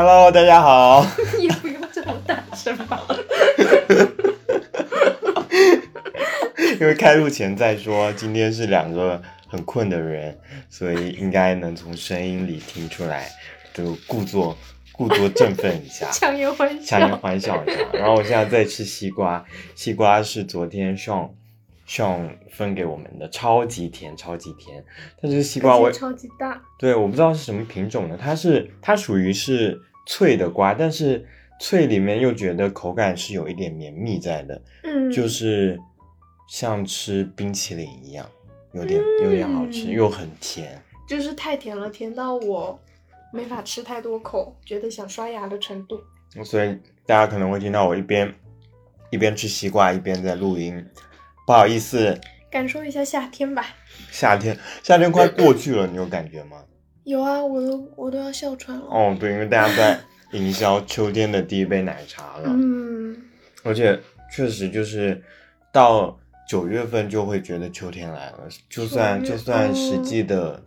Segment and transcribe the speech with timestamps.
[0.00, 1.04] Hello，大家好。
[1.42, 3.04] 也不用这么大声吧？
[6.80, 10.38] 因为开录前再说，今天是两个很困的人，
[10.70, 13.28] 所以应该能从声音里听出来，
[13.74, 14.56] 就故作
[14.92, 17.16] 故作振奋一下， 强颜欢强颜笑。
[17.16, 17.74] 欢笑一下。
[17.92, 19.44] 然后我现在在吃西瓜，
[19.74, 21.28] 西瓜是昨天上
[21.88, 24.84] 上分给我们的，超级甜，超级甜。
[25.20, 31.26] 但是西瓜我超级大，对，我不知道是什么品种的，它是它属于是脆的瓜，但是
[31.58, 35.80] 脆里面又觉得口感是有一点绵密在的，嗯，就是
[36.46, 38.28] 像吃冰淇淋一样，
[38.72, 40.80] 有点有点好吃，嗯又很甜。
[41.08, 42.78] 就是太甜了，甜到我
[43.32, 45.98] 没法吃太多口，觉得想刷牙的程度。
[46.44, 48.30] 所以大家可能会听到我一边
[49.08, 50.84] 一边吃西瓜一边在录音，
[51.48, 52.20] 不好意思，
[52.50, 53.74] 感受一下夏天吧。
[54.10, 56.62] 夏天夏天快过去了，你有感觉吗？
[57.04, 58.84] 有啊，我都我都要哮喘了。
[58.84, 59.98] 哦，对，因为大家在
[60.32, 62.50] 营销秋天的第一杯奶茶了。
[62.52, 63.16] 嗯，
[63.62, 63.98] 而且
[64.30, 65.24] 确实就是
[65.72, 70.62] 到九月份就会觉得秋天来了，就算就算实际的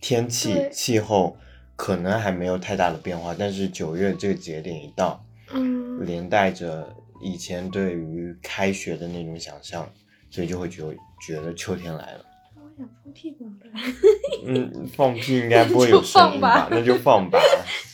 [0.00, 1.36] 天气、对气候
[1.74, 6.88] 可能还没有太大的变化，但是九月这个节点一到，嗯，连带着
[7.20, 9.90] 以前对于开学的那种想象，
[10.30, 10.82] 所以就会觉
[11.20, 12.24] 觉得秋天来了。
[12.56, 13.70] 我想放屁怎么办？
[14.46, 16.68] 嗯，放屁应该不会有声音吧？
[16.70, 17.38] 那就放吧。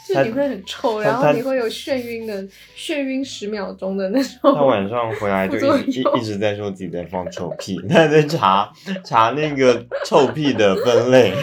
[0.06, 2.40] 就你会很臭，然后你会有眩晕的
[2.76, 4.54] 眩晕十秒钟的那种。
[4.54, 8.72] 他晚上回来就一直一一直在说自己在放臭屁，他在查
[9.04, 11.34] 查那个臭屁的分类。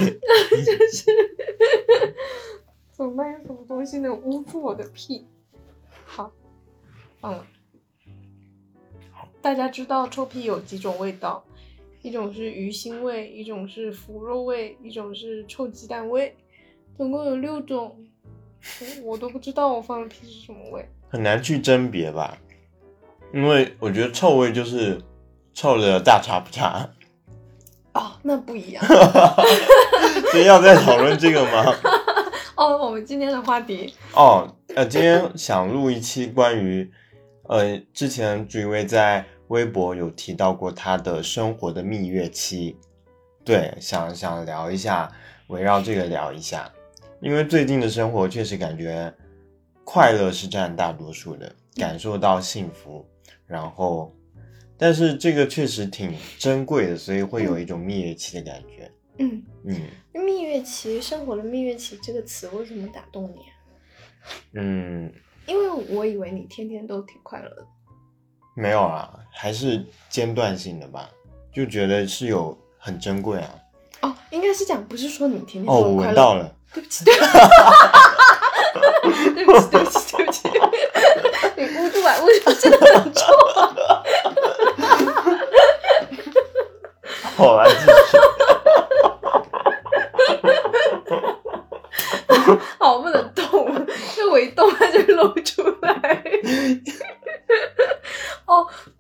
[2.94, 3.33] 怎么办？
[3.33, 5.25] 有什么东西能污住我的屁？
[6.05, 6.31] 好，
[7.19, 7.45] 放了。
[9.44, 11.44] 大家知道臭屁有几种味道，
[12.02, 16.33] 一种是鱼腥味，一种是腐肉味，一种是臭鸡蛋味，
[16.95, 17.94] 总共有六种。
[18.80, 20.88] 我我都不知道我放的屁是什么味。
[21.09, 22.38] 很难去甄别吧，
[23.33, 24.98] 因为我觉得臭味就是
[25.53, 26.89] 臭的大差不差，
[27.93, 28.82] 哦，那不一样。
[30.32, 31.76] 所以要再讨论这个吗？
[32.55, 36.89] 哦，我们今天的话题，哦，呃，今天想录一期关于，
[37.49, 42.77] 呃，之前朱一威在微博有提到过他的生活的蜜月期，
[43.43, 45.11] 对，想想聊一下，
[45.48, 46.71] 围绕这个聊一下，
[47.20, 49.14] 因为最近的生活确实感觉
[49.83, 53.05] 快乐是占大多数的，感受到幸福，
[53.45, 54.15] 然后，
[54.77, 59.76] 但是这个确实挺珍贵的，所以会有一种蜜月期的感觉，嗯，嗯。
[60.14, 63.52] 蜜月期，生活的蜜月期这个词为什么打动你啊？
[64.53, 65.11] 嗯，
[65.48, 67.67] 因为我以为你天天都挺快乐的。
[68.55, 71.09] 没有啊，还是间断性的吧，
[71.53, 73.49] 就觉得是有很珍贵啊。
[74.02, 75.93] 哦，应该是讲，不是说你天天哦，我。
[75.95, 77.31] 闻到了，对不起，对不起，
[79.33, 80.49] 对不起，对不起，对不起，
[81.58, 83.23] 你捂住啊，捂住，真的很臭
[83.55, 83.73] 啊。
[87.35, 87.85] 好 来继续。
[92.77, 93.65] 好，不能动，
[94.17, 96.23] 因为我一动它就露出来。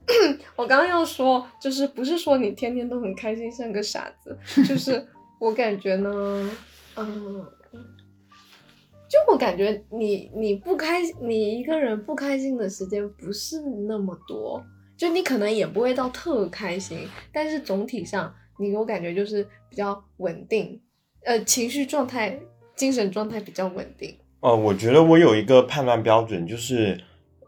[0.55, 4.37] 我刚刚要说，就是不是说你天天都很开心，像个傻子，
[4.67, 5.05] 就是
[5.39, 6.49] 我感觉呢，
[6.95, 7.45] 嗯，
[9.09, 14.63] 就我感觉你你不开，你一个人不开心的时间不是那么多，
[14.97, 20.81] 就你可能也不会到特开心，但是总体上你给我感觉就是比较稳定，
[21.25, 22.39] 呃，情绪状态、
[22.75, 24.17] 精神状态比较稳定。
[24.41, 26.99] 呃，我觉得我有一个判断标准，就是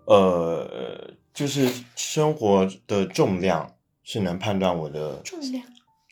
[0.05, 3.69] 呃，就是生活的重量
[4.03, 5.63] 是能判断我的重量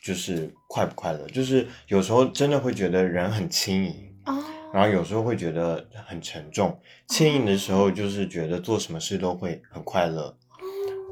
[0.04, 1.26] 就是快不快乐。
[1.30, 6.78] 就是有时候真的会觉得人很轻盈，哦，然后有时候会觉得很沉重。
[7.08, 10.36] 轻盈的时候就是觉得做什么事都会很快乐，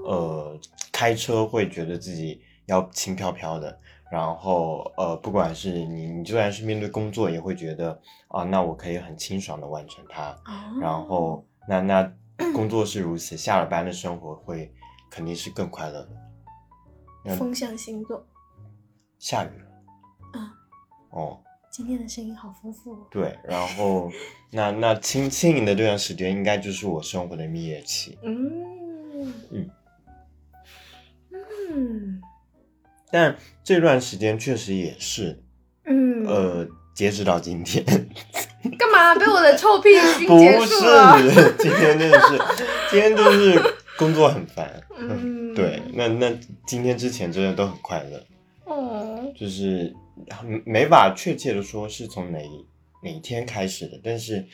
[0.06, 0.60] 呃，
[0.92, 3.80] 开车会觉得自己要轻飘飘的，
[4.12, 7.98] 然后呃，不管是你，你就算是面对工作，也会觉得
[8.28, 10.32] 啊，那我可以很清爽的完成它。
[10.46, 12.14] 哦然后那那
[12.54, 14.74] 工作是如此，下了班的生活会
[15.10, 17.36] 肯定是更快乐的。
[17.38, 18.26] 风象星座，
[19.20, 20.54] 下雨了，啊，
[21.12, 21.40] 哦，
[21.70, 23.08] 今天的声音好丰富哦。
[23.12, 24.12] 对，然后
[24.52, 28.18] 那那轻轻盈的这段时间，应该就是我生活的蜜月期。
[28.24, 29.70] 嗯嗯。
[31.32, 32.22] 嗯。
[33.12, 35.44] 但这段时间确实也是，
[35.84, 37.86] 嗯，呃，截止到今天，
[38.78, 41.18] 干嘛被我的臭屁熏不结束了？
[41.18, 42.38] 是，今天真的是，
[42.90, 43.60] 今天就是
[43.98, 44.82] 工作很烦。
[44.98, 46.32] 嗯，对，那那
[46.66, 48.24] 今天之前真的都很快乐，
[48.66, 49.94] 嗯，就是
[50.64, 52.40] 没法确切的说是从哪
[53.02, 54.46] 哪一天开始的，但是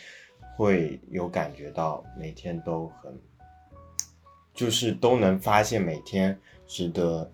[0.56, 3.20] 会有感觉到每天都很，
[4.54, 7.30] 就是都能发现每天值得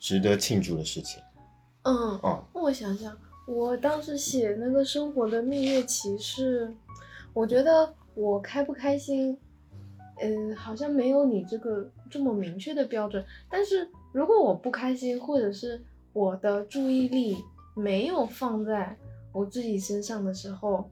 [0.00, 1.22] 值得庆祝的事情。
[1.82, 3.14] 嗯，嗯我想想，
[3.46, 6.74] 我当时写那个生活的蜜月期是，
[7.32, 9.38] 我觉得我开不开心，
[10.20, 13.24] 嗯，好像没有你这个这么明确的标准。
[13.50, 15.82] 但是如果我不开心，或者是
[16.12, 17.36] 我的注意力
[17.74, 18.96] 没有放在
[19.32, 20.88] 我自己身上的时候，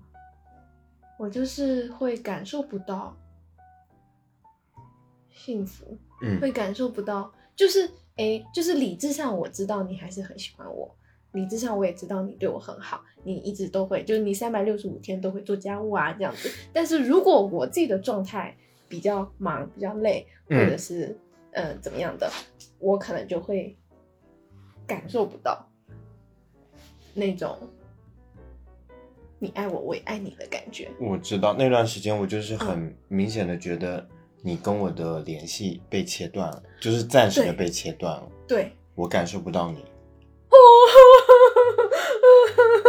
[1.19, 3.17] 我就是会感受不到
[5.31, 5.97] 幸福。
[6.25, 10.95] 嗯会感受不到，就是哎，就是理智上我知道你还是很喜欢我，
[11.33, 16.51] 理智上我也知道你对我很好，你一直都会，就是你三百六十五天都会做家务啊这样子。
[16.73, 18.57] 但是如果我自己的状态
[18.89, 21.17] 比较忙、比较累，或嗯者是、
[21.53, 22.31] 呃怎么样的，
[22.79, 23.75] 我可能就会
[24.87, 25.67] 感受不到
[27.15, 27.59] 那种
[29.39, 30.91] 你爱我，我也爱你的感觉。
[31.01, 34.07] 我知道那段时间，我就是很明显的觉得
[34.43, 39.85] 你跟我的联系被切断了，就是暂时的被切断了，对，我感受不到你。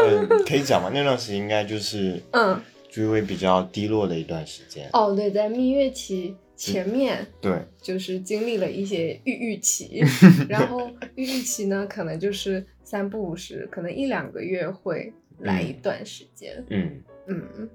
[0.05, 0.89] 嗯，可以讲吗？
[0.93, 2.59] 那段时间应该就是嗯，
[2.89, 4.89] 追微比较低落的一段时间。
[4.93, 7.25] 哦，对，在蜜月期前面。
[7.41, 10.03] 对，就是经历了一些郁郁期，
[10.49, 16.63] 然后郁郁期呢，可能就是三不五时，可能一两个月会来一段时间。
[16.69, 17.69] 嗯嗯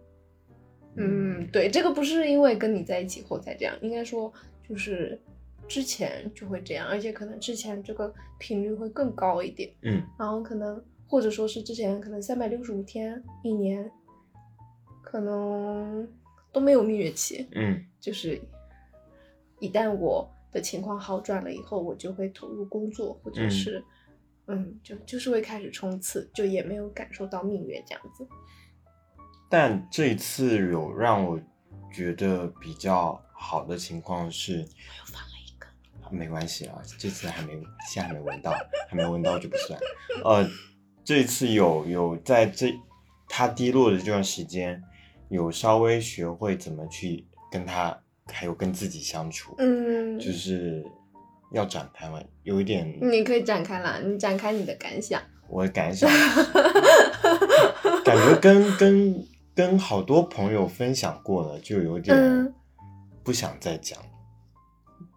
[0.97, 4.33] 嗯，对，这个不是因为跟你在一起后才这样，应该说
[4.69, 5.19] 就是
[5.69, 13.91] 之前就会这样，而且可能之前这个频率会更高一点，嗯然后可能或者说是之前可能三百六十五天一年，
[15.03, 16.07] 可能
[16.53, 18.41] 都没有蜜月期，嗯就是
[19.59, 23.85] 一旦我的情况好转了以后，我就会投入工作，或者嗯是
[24.47, 28.27] 嗯就就是会开始冲刺，就也没有感受到蜜月这样子。
[29.51, 31.41] 但这一次有让我
[31.91, 35.67] 觉得比较好的情况是，我又放了一个，
[36.11, 37.55] 没关系啊，这次还没，
[37.89, 38.53] 现在还没闻到，
[38.89, 39.81] 还没闻到就不算。
[40.23, 40.47] 呃，
[41.09, 42.71] 这一次有有在这
[43.31, 44.83] 他低落的这段时间，
[45.31, 50.85] 有稍微学会怎么去跟他，还有跟自己相处，嗯，就是
[51.51, 55.19] 要展开嘛，有一点你可以展开啦，你展开你的感想。
[55.49, 56.11] 我的感想，
[58.05, 62.53] 感觉跟跟跟好多朋友分享过了，就有点嗯
[63.25, 63.99] 不想再讲。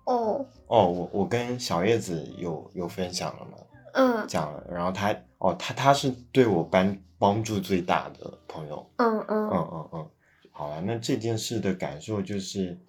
[0.05, 3.57] 哦，哦，我我跟小叶子有有分享了吗？
[3.93, 8.89] 嗯讲了，然后他哦，他他是对我帮帮助最大的朋友。
[8.97, 10.09] 嗯嗯嗯嗯嗯，
[10.51, 12.79] 好了，那这件事的感受就是，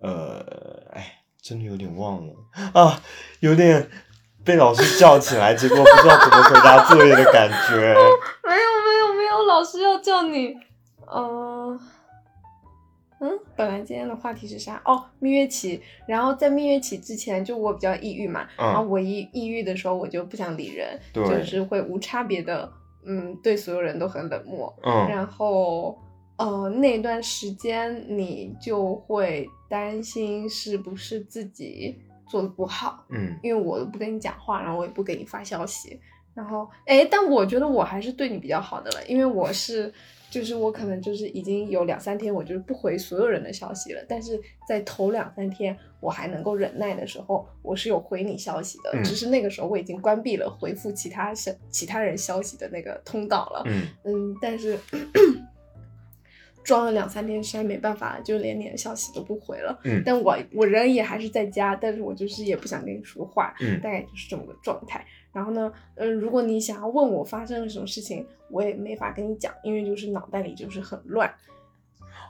[0.00, 0.44] 呃，
[0.92, 2.34] 哎，真的有点忘了
[2.72, 3.00] 啊，
[3.40, 3.88] 有点
[4.44, 7.94] 被老师叫起来，结果不知道怎么回答作业的感觉。
[8.44, 10.54] 没有没有没有，老师要叫你，
[11.14, 11.78] 嗯、
[13.22, 14.82] 嗯，本来今天的话题是啥？
[14.84, 15.80] 哦，蜜月期。
[16.08, 22.68] 然后在蜜月期之前，就我比较抑郁嘛，然后嗯，我一抑郁的时候，我就不想理人，就是会无差别的，
[23.06, 24.74] 嗯，对所有人都很冷漠。
[24.82, 25.96] 嗯然后，
[26.36, 31.96] 呃，那段时间你就会担心是不是自己
[32.28, 36.00] 做的不好，嗯因为我都不跟你讲话，然后我也不给你发消息，
[36.34, 39.92] 然后哎，但我觉得我还是对你比较好的了，因为我是，
[40.30, 54.78] 就是我可能就是已经有两三天我就是不回所有人的消息了，但是在头两三天我还能够忍耐的时候，我是有回你消息的，嗯只是那个时候我已经关闭了回复其他消其他人消息的那个通道了，嗯嗯，但是
[56.64, 59.78] 装了两三天，实在没办法，就连你的消息都不回了。
[59.84, 65.04] 嗯但我我人也还是在家，但是我就是也不想跟你说话，嗯大概就是这么个状态。
[65.32, 71.32] 然后呢，嗯、如果你想要问我发生了什么事情，我也没法跟你讲，因为就是脑袋里就是很乱。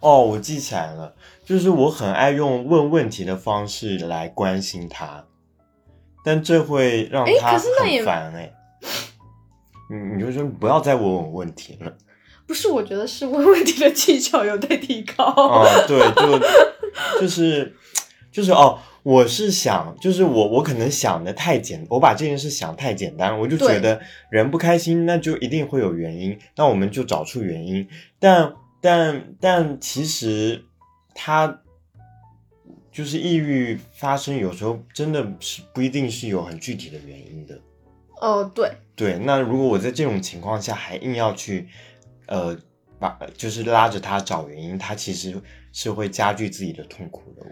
[0.00, 5.24] 哦，我记起来了，就是我很爱用问问题的方式来关心他，
[6.24, 8.52] 但这会让诶他很烦哎。
[9.90, 11.92] 你你就说不要再问我问题了。
[12.46, 15.24] 不是，我觉得是问问题的技巧有待提高。
[15.24, 16.38] 哦，对，就
[17.20, 17.74] 就是
[18.30, 27.88] 就是哦，我是想，就是我我可能想的太简，我把这件事想太简单，我就觉得人不开心，那就一定会有原因，那我们就找出原因。
[28.20, 30.64] 但但但其实
[31.14, 31.62] 他
[32.92, 37.60] 就是抑郁发生，有时候真的是不一定是有很具体的原因的。
[38.20, 41.66] 哦，对，对，那如果我在这种情况下还硬要去，
[42.26, 42.56] 呃，
[43.00, 45.34] 把就是拉着他找原因，他其实
[45.72, 47.44] 是会加剧自己的痛苦的。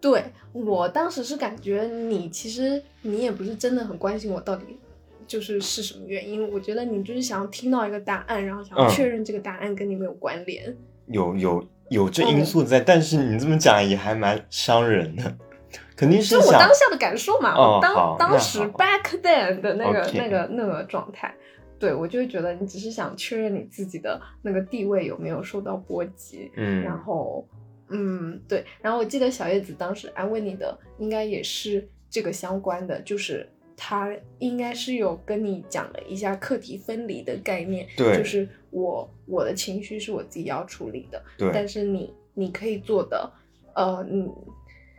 [0.00, 4.78] 对我当时是感觉你其实你也不是真的很关心我到底
[5.26, 10.76] 就是是什么原因，我觉得你就是想要听到一个答案，然后想要嗯确认这个答案跟你没有关联。
[11.06, 15.36] 有有有这因素在，但是你这么讲也还蛮伤人的，
[15.94, 21.34] 肯定是就我想当下的感受嘛，哦我当当时 back then 的那个那个那个状态，
[21.78, 27.46] 对我就会觉得你只是想确认你自己的那个地位有没有受到波及，嗯，然后
[27.90, 41.50] 嗯对，然后我记得小叶子当时安慰你的应该也是这个相关的，就是他应该是有跟你讲了一下课题分离的概念，对就是我我的情绪是我自己要处理的，对。
[41.52, 43.32] 但是你你可以做的，
[43.74, 44.30] 呃，你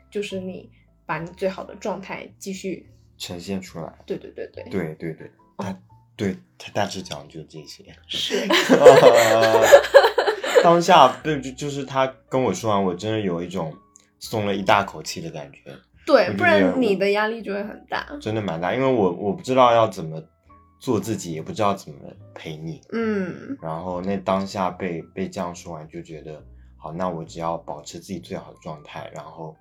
[0.10, 0.70] 就是你
[1.06, 5.82] 把你最好的状态继续，呈现出来，对对对对，对对对，他
[6.16, 7.84] 对他大致讲就这些。
[8.08, 8.36] 是，
[10.64, 13.74] 当下对，就就是他跟我说完，我真的有一种
[14.20, 15.76] 松了一大口气的感觉，
[16.06, 20.22] 对，不然你的压力就会很大，真的蛮大，因为我我不知道要怎么
[20.80, 21.98] 做自己，也不知道怎么
[22.34, 26.44] 陪你，嗯然后那当下被被这样说完，就觉得
[26.78, 29.56] 好，那我只要保持自己最好的状态，然后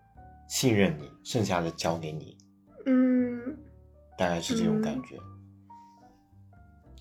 [0.49, 2.37] 信任你，剩下的交给你，
[2.87, 3.57] 嗯，
[4.19, 5.17] 大概是这种感觉。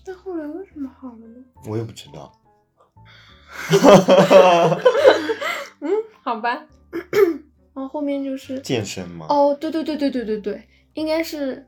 [0.04, 1.44] 但后来为什么好了呢？
[1.66, 2.32] 我也不知道。
[5.80, 5.90] 嗯，
[6.22, 6.66] 好吧，
[7.74, 9.26] 然后后面就是健身吗？
[9.28, 10.62] 哦，对对对对对对对，
[10.94, 11.66] 应该是，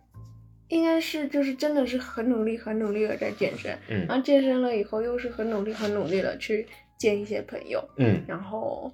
[0.68, 4.06] 应该是就是真的是很努力很努力的在健身，嗯。
[4.06, 6.66] 然后健身了以后又是很努力很努力的去
[6.98, 8.22] 见一些朋友，嗯。
[8.26, 8.92] 然后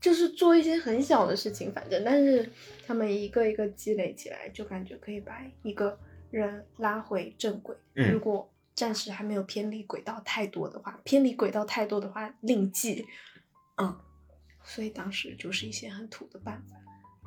[0.00, 2.48] 就是做一些很小的事情，反正但是
[2.86, 5.98] 他们一个一个积累起来，就感觉可以把一个
[6.30, 7.76] 人拉回正轨。
[7.94, 8.12] 嗯。
[8.12, 13.06] 如果暂时还没有偏离轨道太多的话，偏离轨道太多的话另计。
[13.78, 13.98] 嗯，
[14.62, 16.76] 所以当时就是一些很土的办法，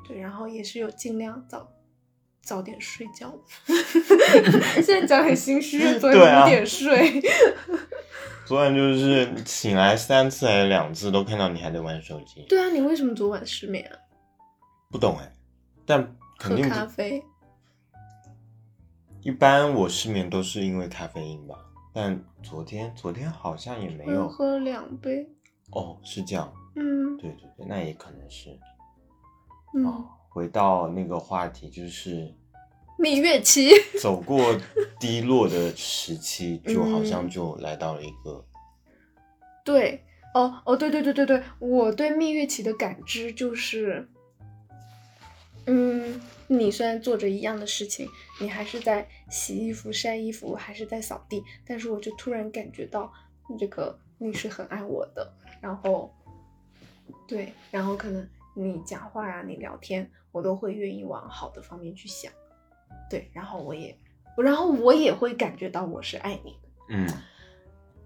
[0.07, 1.69] 对，然后也是有尽量早
[2.41, 3.37] 早点睡觉。
[4.75, 7.21] 现在讲很心虚， 昨对啊天五点睡。
[8.45, 13.93] 昨晚就是醒来三次还是两次，都看到你还在玩手机，对啊，你为什么昨晚失眠啊？
[14.89, 15.31] 不懂哎。
[15.85, 17.23] 但肯喝定咖啡。
[19.21, 21.55] 一般我失眠都是因为咖啡因吧，
[21.93, 25.27] 但昨天昨天好像也没有喝了两杯。
[25.71, 28.57] 哦，是这样，嗯对对对，那也可能是。
[29.75, 32.33] 嗯，哦，回到那个话题，就是
[32.97, 33.69] 蜜月期。
[34.01, 34.55] 走过
[34.99, 38.43] 低落的时期， 就好像嗯就来到了一个，
[39.65, 44.09] 对，哦哦，对对对对对，我对蜜月期的感知就是，
[45.67, 46.19] 嗯，
[46.51, 48.09] 你虽然做着一样的事情，
[48.41, 53.13] 你还是在洗衣服、晒衣服，还是在扫地，但是我就突然感觉到
[53.59, 56.11] 这个你是很爱我的，然后，
[57.27, 62.33] 对，然后可能你讲话呀、你聊天，我都会愿意往好的方面去想，
[63.09, 63.95] 对，然后我也，
[64.35, 66.69] 然后我也会感觉到我是爱你的。
[66.89, 67.07] 嗯，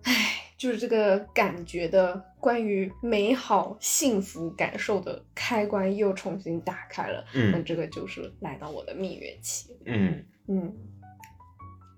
[0.04, 0.33] 唉，
[0.64, 7.26] 就是这个感觉的关于美好幸福感受的开关又重新打开了。
[7.34, 9.76] 嗯那嗯这个就是来到我的蜜月期。
[9.86, 10.74] 嗯，嗯，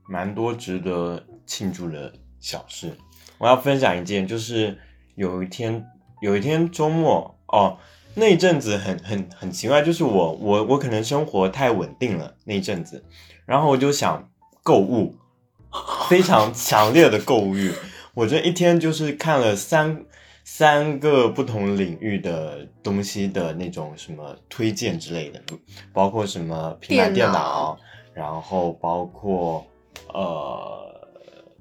[0.09, 2.91] 蛮多值得庆祝的小事。
[3.37, 4.75] 我要分享一件，就是
[5.13, 5.85] 有一天
[6.19, 7.77] 有一天周末哦，
[8.15, 13.05] 那一阵子很很很奇怪，就是我我我可能生活太稳定了那一阵子，
[13.45, 14.27] 然后我就想
[14.63, 15.15] 购物，
[16.09, 17.71] 非常强烈的购物欲。
[18.15, 20.03] 我这一天就是看了三
[20.43, 25.41] 三个不同领域的东西的那种什么推荐之类的，
[25.91, 27.33] 包括什么平板电电脑。
[27.33, 27.79] 脑，
[28.13, 29.65] 然后包括
[30.13, 30.95] 呃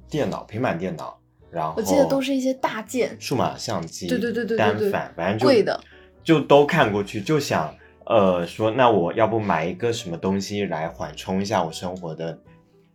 [0.08, 1.18] 电脑、平板电脑，
[1.50, 4.90] 然后我记得都是一些大件，数码相机，对对对对对对。
[4.90, 5.82] 单反，反正就贵的，
[6.22, 7.74] 就都看过去，就想
[8.06, 12.38] 呃说，那我要不买一个什么东西来缓冲一下我生活的，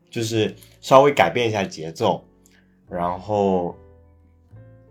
[0.09, 2.23] 就是稍微改变一下节奏，
[2.89, 3.75] 然后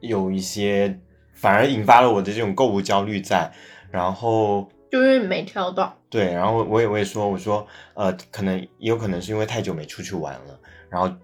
[0.01, 0.99] 有一些
[1.35, 3.51] 反而引发了我的这种购物焦虑在，
[3.91, 5.97] 然后就因为你没挑到。
[6.11, 11.15] 对，然后我也我也说，我说呃，可能也有可能是因为太久没出去玩了，然后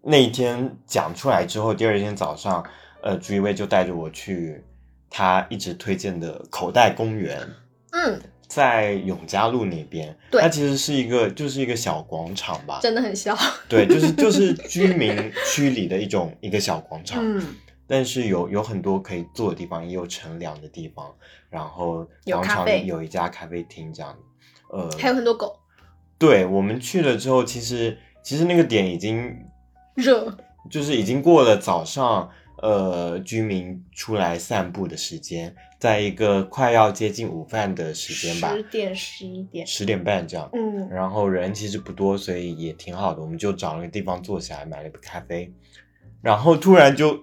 [0.00, 2.64] 那一天讲出来之后，第二天早上，
[3.02, 4.64] 呃，朱一威就带着我去
[5.10, 7.40] 他一直推荐的口袋公园，
[7.90, 13.36] 嗯，在永嘉路那边，对它其实是一个就是一个小广场吧，真的很小。
[13.68, 17.42] 对，就是就是居民区里的一种一个小广场，嗯，
[17.86, 21.14] 但是有有很多可以坐的地方，也有乘凉的地方，
[21.50, 24.16] 然后广场里有一家咖啡厅这样，
[24.70, 25.58] 呃，还有很多狗，
[26.18, 29.36] 对我们去了之后，其实其实那个点已经
[29.94, 30.36] 热。
[30.68, 32.28] 就是已经过了早上
[32.60, 39.66] 呃居民出来散步的时间，在一个快要接近午饭的时间吧，十点十一点。
[39.66, 40.48] 十点半这样。
[40.54, 43.20] 嗯，然后人其实不多，所以也挺好的。
[43.20, 45.52] 我们就找了个地方坐下来，买了杯咖啡，
[46.22, 47.18] 然后突然就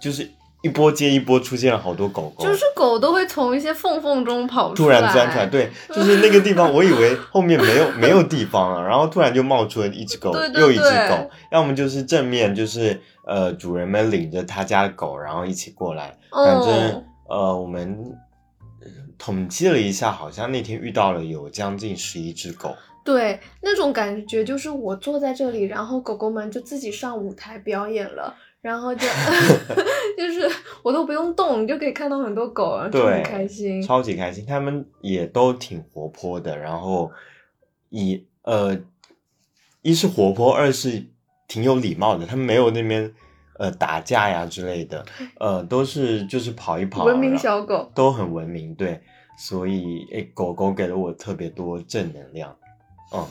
[0.00, 0.28] 就是
[0.62, 5.00] 一波接一波出现了好多狗狗，就是狗都会从一些缝缝中跑出来。
[5.00, 17.98] 突然钻出来，对，就是那个地方，我以为后面没有 没有地方了，然后突然就冒出了一只狗，对对又一只狗，要么就是正面就是呃主人们领着他家的狗，然后一起过来，反正、哦呃我们
[18.80, 18.86] 呃
[19.16, 29.06] 统计了一下，好像那天遇到了有将近十一只狗，对，那种感觉就是我坐在这里，然后狗狗们就自己上舞台表演了，然后就
[30.18, 30.46] 就是
[30.82, 33.80] 我都不用动，你就可以看到很多狗，然后就很，开心。
[33.82, 37.10] 超级开心，他们也都挺活泼的，然后
[37.88, 38.78] 一呃
[39.80, 41.06] 一是活泼，二是
[41.48, 43.12] 挺有礼貌的，他们没有那边
[43.62, 45.04] 呃打架呀之类的，
[45.38, 49.00] 呃都是就是跑一跑，文明小狗，都很文明，对，
[49.38, 52.54] 所以诶狗狗给了我特别多正能量，
[53.14, 53.24] 嗯，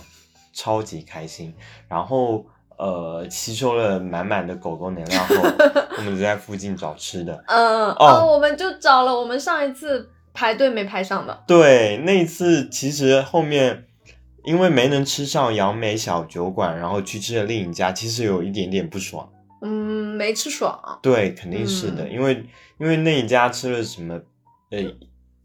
[0.54, 1.54] 超级开心，
[1.88, 2.46] 然后。
[2.78, 5.36] 呃，吸收了满满的狗狗能量后，
[5.98, 7.44] 我们就在附近找吃的。
[7.46, 13.86] 嗯，哦我们就找了我们上一次排队没排上的，对，那一次其实后面
[14.44, 19.30] 因为没能吃上杨梅小酒馆，然后去吃了另一家，其实有一点点不爽。
[19.62, 21.00] 嗯，没吃爽。
[21.02, 22.46] 对，肯定是的，嗯因为
[22.80, 24.20] 因为那一家吃了什么，
[24.72, 24.80] 呃，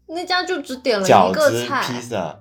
[0.07, 2.39] 那家就只点了饺一个子、披，萨，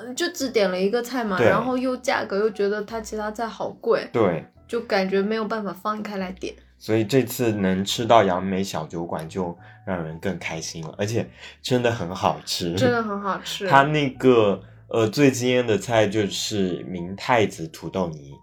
[0.00, 6.54] 嗯就只点了一个菜嘛，然后又价格又觉得它其他菜好贵，对，就感觉没有办法放开来点。
[6.80, 11.28] 所以这次能吃到杨梅小酒馆就让人更开心了，而且
[11.60, 13.66] 真的很好吃，真的很好 吃。
[13.66, 18.34] 它那个呃最惊艳的菜就是明太子土豆泥。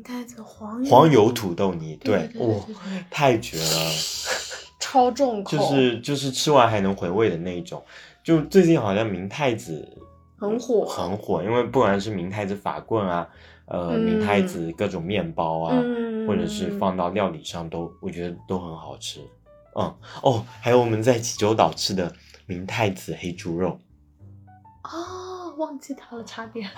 [0.00, 2.54] 明太子黄油黄油土豆泥，对哇
[3.10, 3.90] 太绝了，
[4.80, 7.84] 超重口，就是就是吃完还能回味的那一种。
[8.24, 9.86] 就最近好像明太子
[10.38, 13.28] 很火很火，因为不管是明太子法棍啊，
[13.66, 19.20] 呃，嗯明太子各种面包啊，嗯或者是放到料理上都，我觉得都很好吃。
[19.76, 22.10] 嗯，哦，还有我们在济州岛吃的
[22.46, 23.78] 明太子黑猪肉，
[24.84, 25.19] 哦，
[25.60, 26.68] 忘记他了，差点。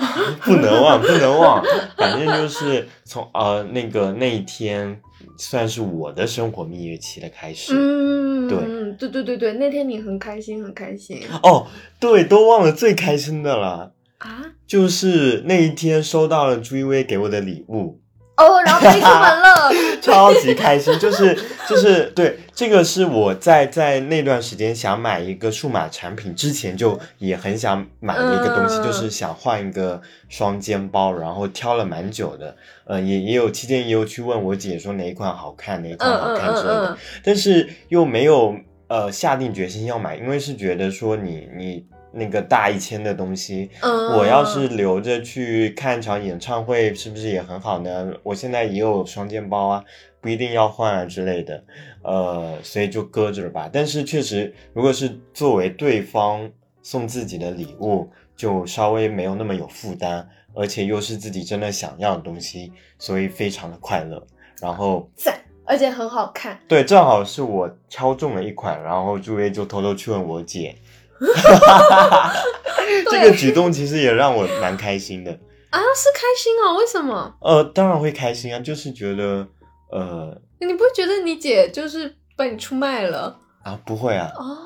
[0.42, 1.64] 不能忘，不能忘。
[1.96, 5.00] 反正就是从呃那个那一天，
[5.38, 7.72] 算是我的生活蜜月期的开始。
[7.74, 11.66] 嗯，对对对对对，那天你很开心，很开心哦，
[11.98, 14.52] 对，都忘了最开心的了，啊！
[14.66, 18.01] 就是那一天收到了朱一威给我的礼物，
[18.36, 20.98] 哦，然后飞出门了， 超级开心。
[20.98, 36.86] 就是就是对，这个是我在在那段时间想买一个数码产品之前就也很想买的一个东西，嗯就是想换一个双肩包，然后挑了蛮久的，呃，也也有期间也有去问我姐说哪一款好看，哪一款嗯好嗯看之类的。
[36.86, 38.56] 嗯嗯，但是又没有
[38.88, 48.12] 呃下定决心要买，因为是觉得说你你那个大一千的东西，嗯我要是留着去看场演唱会，是不是也很好呢？
[48.22, 49.84] 我现在也有双肩包啊，
[50.20, 51.64] 不一定要换啊之类的，
[52.02, 53.68] 呃，所以就搁着了吧。
[53.72, 56.50] 但是确实，如果是作为对方
[56.82, 64.24] 送自己的礼物，就稍微没有那么有负担，而且又是自己真的想要的东西，所以非常的快乐。
[64.60, 66.58] 然后赞，而且很好看。
[66.68, 70.74] 对，正好是我挑中了一款，然后朱威就偷偷去问我姐，
[73.10, 75.30] 这个举动其实也让我蛮开心的。
[75.70, 76.76] 啊，是开心哦？
[76.78, 77.34] 为什么？
[77.40, 79.46] 呃，当然会开心啊，就是觉得
[79.90, 83.36] 呃你不会觉得你姐就是把你出卖了？
[83.64, 84.58] 啊不会啊，哦，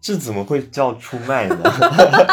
[0.00, 1.56] 这怎么会叫出卖呢？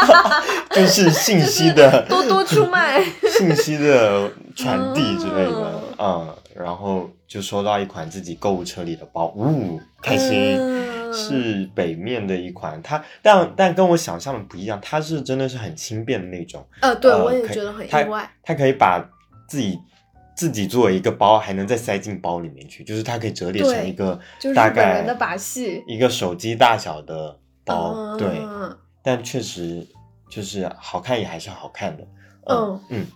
[0.70, 3.02] 就是信息的多多出卖。
[3.28, 10.56] 信息的传递之类的啊嗯，然后就收到一款自己购物车里的包，呜、开心。
[10.58, 16.66] 嗯是北面的一款，它但但跟我想象的不一样，它是真的是很轻便的那种。
[16.80, 18.30] 呃，对，呃我也觉得很它意外。
[18.42, 19.02] 它可以把
[19.48, 19.78] 自己
[20.36, 24.18] 自己作为一个包，还能再塞进包里面去，就是它可以折叠成一个
[24.54, 28.42] 大概人的把戏一个手机大小的包，嗯对，
[29.02, 29.86] 但确实
[30.28, 32.04] 就是好看也还是好看的，
[32.48, 33.06] 嗯嗯，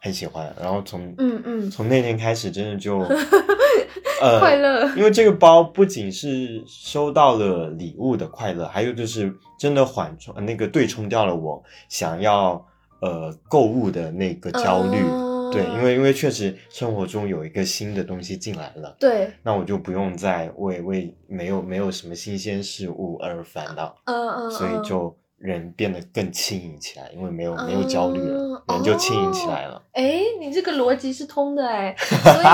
[0.00, 0.54] 很喜欢。
[0.60, 3.00] 然后从嗯嗯，从那天开始，真的就
[4.20, 4.86] 呃快乐。
[4.96, 12.64] 因为这个包不仅是收到了礼物的快乐，还有就是真的缓冲呃那个对冲掉了我想要
[13.00, 14.98] 呃购物的那个焦虑。
[14.98, 29.82] 嗯对，因为因为确实生活中有一个新的东西进来了，对，那我就不用再为为没有没有什么新鲜事物而烦恼，嗯嗯，所以嗯就人变得更轻盈起来，因为没有没有焦虑了，嗯人就轻盈起来了。
[29.92, 32.46] 哎，你这个逻辑是通的哎， 所以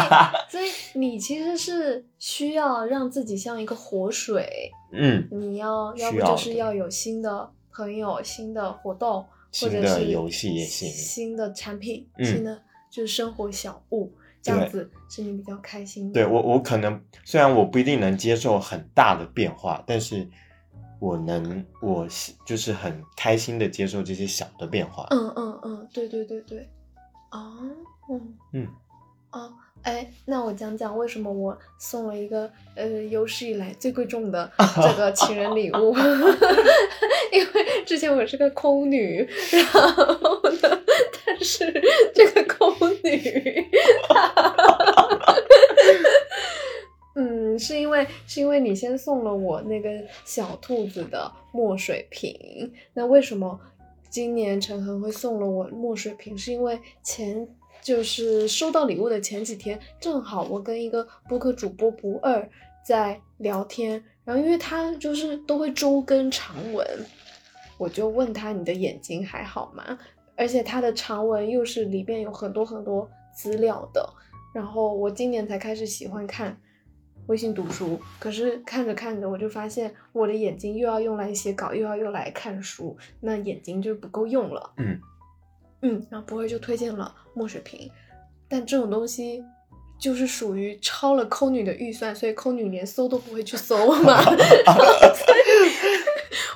[0.48, 12.56] 所以你其实是需要让自己像一个活水，嗯，你要要不就是要有新的朋友、新的活动，或新的者是游戏也行新的产品、嗯新的
[12.88, 16.14] 就是生活小物，这样子是你比较开心的。
[16.14, 20.26] 对我，我可能虽然我不一定能接受很大的变化，但是
[20.98, 22.06] 我能，我
[22.46, 25.06] 就是很开心的接受这些小的变化。
[25.10, 26.68] 嗯嗯嗯，对对对对，
[27.30, 27.52] 哦，
[28.10, 28.66] 嗯嗯，
[29.32, 34.50] 哦，哎，那我讲讲为什么我送了一个呃有史以来最贵重的
[34.82, 35.94] 这个情人礼物，
[37.32, 40.82] 因为之前我是个空女，然后呢，
[41.26, 41.70] 但是
[42.14, 43.68] 这个空女，
[47.58, 49.90] 是因为是因为你先送了我那个
[50.24, 53.58] 小兔子的墨水瓶，那为什么
[54.08, 56.36] 今年陈恒会送了我墨水瓶？
[56.36, 57.46] 是因为前
[57.82, 62.48] 就是收到礼物的前几天，正好我跟一个播客主播不二
[62.84, 66.86] 在聊天，然后因为他就是都会周更长文，
[67.78, 69.98] 我就问他你的眼睛还好吗？
[70.36, 74.06] 而且他的长文又是里边有很多很多资料的，
[74.54, 76.56] 然后我今年才开始喜欢看
[77.26, 84.72] 微信读书，可是看着看着我就发现我的眼睛又要用来写稿，又要用来看书，那眼睛就不够用了。
[84.78, 85.00] 嗯
[85.82, 87.90] 嗯，然后不会就推荐了墨水屏，
[88.48, 89.44] 但这种东西
[89.98, 94.20] 就是属于超了抠女的预算，所以抠女连搜都不会去搜嘛。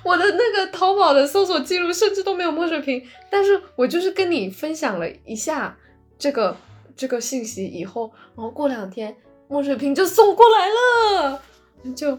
[0.03, 5.77] 我的那个淘宝的搜索记录甚至都没有墨水屏，但是我就是跟你分享了一下
[6.19, 6.57] 这个
[6.97, 9.15] 这个信息以后，然后过两天
[9.51, 10.69] 墨水瓶就送过来
[11.29, 11.43] 了，
[11.97, 12.17] 就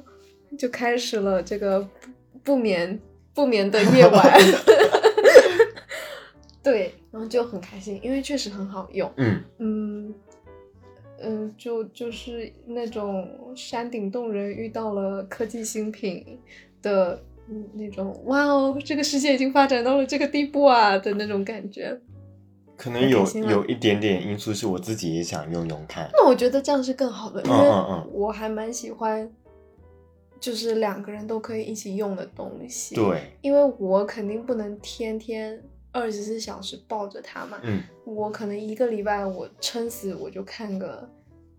[0.57, 2.09] 就开始了这个不
[2.43, 2.99] 不眠
[3.33, 4.39] 不眠的夜晚。
[6.61, 9.09] 对，然后就很开心，因为确实很好用。
[9.15, 10.13] 嗯，嗯
[11.21, 16.37] 嗯，就就是那种山顶洞人遇到了科技新品
[16.81, 21.97] 的嗯那种哇哦，这个世界已经发展到了这个地步啊的那种感觉。
[22.81, 26.09] 可能有有一点点因素是我自己也想用用看。
[26.13, 29.31] 那我觉得这样是更好的，因嗯为我还蛮喜欢，
[30.39, 37.59] 就是两个人都可以一起用的东西。，对，因为我肯定不能天天二十四小时抱着它嘛。
[37.61, 41.07] 嗯我可能一个礼拜我撑死我就看个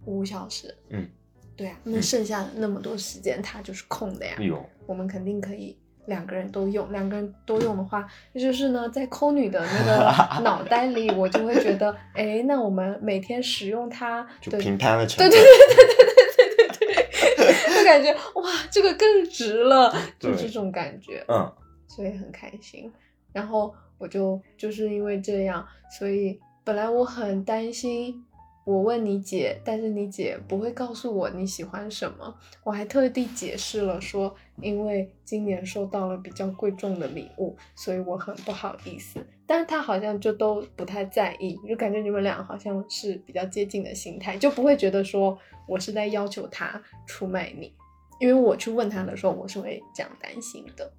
[0.06, 1.08] 五小时，嗯，
[1.54, 10.12] 对啊，那嗯剩下的那么多时间它就是空的呀，有，我们肯定可以两个人都用，两个人都用的话，那就是呢，在抠女的那个
[10.42, 15.38] 脑袋里，我就会觉得，哎，那我们每天使用它，就平摊了成对本。
[15.38, 21.52] 对对对对对对对对，就感觉哇，这个更值了，就这种感觉，嗯
[21.88, 22.90] 所以很开心。
[23.32, 25.66] 然后我就就是因为这样，
[25.98, 28.24] 所以本来我很担心，
[28.64, 32.32] 我问你姐，但是你姐不会告诉我你喜欢什么。
[32.62, 39.18] 我还特地解释了说，因为今年收到了比较贵重的礼物，所以我很不好意思。
[39.46, 47.72] 但是她好像就都不太在意，就感觉你们俩好像是比较接近的心态，就不会觉得说我是在要求她出卖你。
[48.20, 50.92] 因为我去问她的时候，我是会这样担心的。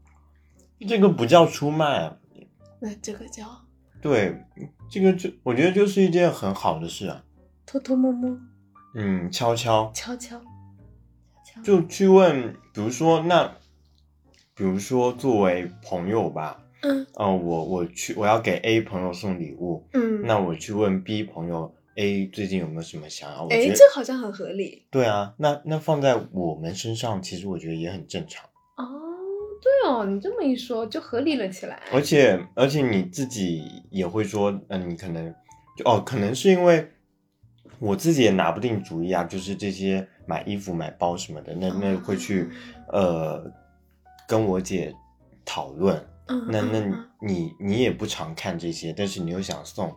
[0.85, 2.13] 这个不叫出卖，
[2.81, 3.45] 那这个叫
[4.01, 4.35] 对，
[4.89, 7.23] 这个就我觉得就是一件很好的事啊。
[7.65, 8.37] 偷偷摸摸、
[8.95, 10.43] 嗯，悄悄悄悄、悄
[11.55, 11.61] 悄。
[11.63, 13.55] 就去问，比如说那，
[14.55, 28.45] 比如说作为朋友吧，嗯嗯、我我去我要给 A 朋友送礼物，嗯，那我去问 B 朋友 A 最近有没有什么想要，我哎，这好像很合理对啊，那那放在我们身上，其实我觉得也很正常。
[28.77, 28.85] 哦。
[29.63, 31.81] 对哦，你这么一说就合理了起来。
[31.93, 35.33] 而且而且你自己也会说，嗯、你可能
[35.77, 36.85] 就哦，可能是因为
[37.79, 42.49] 我自己也拿不定主意啊，就是这些买衣服、买包什么的，那那会去
[42.91, 43.43] 呃
[44.27, 44.93] 跟我姐
[45.45, 46.03] 讨论。
[46.27, 49.93] 嗯，那那嗯你你你也不常看这些，但是你又想送，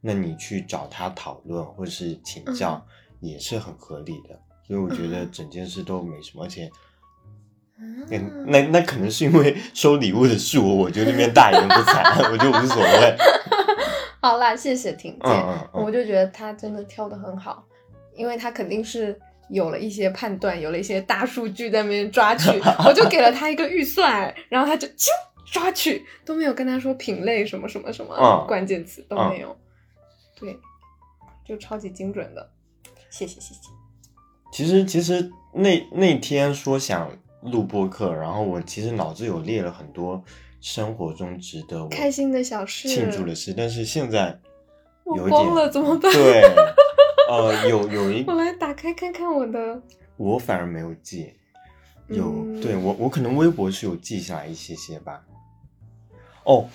[0.00, 2.84] 那你去找他讨论或者是请教，
[3.20, 4.38] 也是很合理的。
[4.66, 6.70] 所以我觉得嗯整件事都没什么，而且。
[8.48, 13.16] 那那可能是因为收礼物的是我，我就那边大言不惭， 我就无所谓。
[14.22, 15.84] 好啦，谢谢婷姐，嗯嗯嗯。
[15.84, 17.64] 我就觉得她真的挑的很好，
[18.14, 22.50] 因为她肯定是有了一些判断，有了一些大数据在那边抓取，
[22.84, 25.06] 我就给了她一个预算，然后她就啾
[25.46, 29.56] 抓取，都没有跟她说品类什么什么什么、嗯关键词都没有，
[30.38, 30.58] 对，
[31.44, 32.50] 就超级精准的，
[33.10, 33.60] 谢谢谢谢。
[34.52, 37.10] 其实其实那那天说想
[37.42, 40.22] 录播客，然后我其实脑子有列了很多
[40.60, 44.38] 生活中值得我开心的小事庆祝的事，但是现在
[45.04, 46.42] 我有一点慌了怎么办对，
[47.30, 49.80] 呃，有有一我来打开看看我的，
[50.16, 51.32] 我反而没有记，
[52.08, 55.24] 有、嗯对我我可能微博是有记下来一些些吧。
[56.44, 56.66] 哦，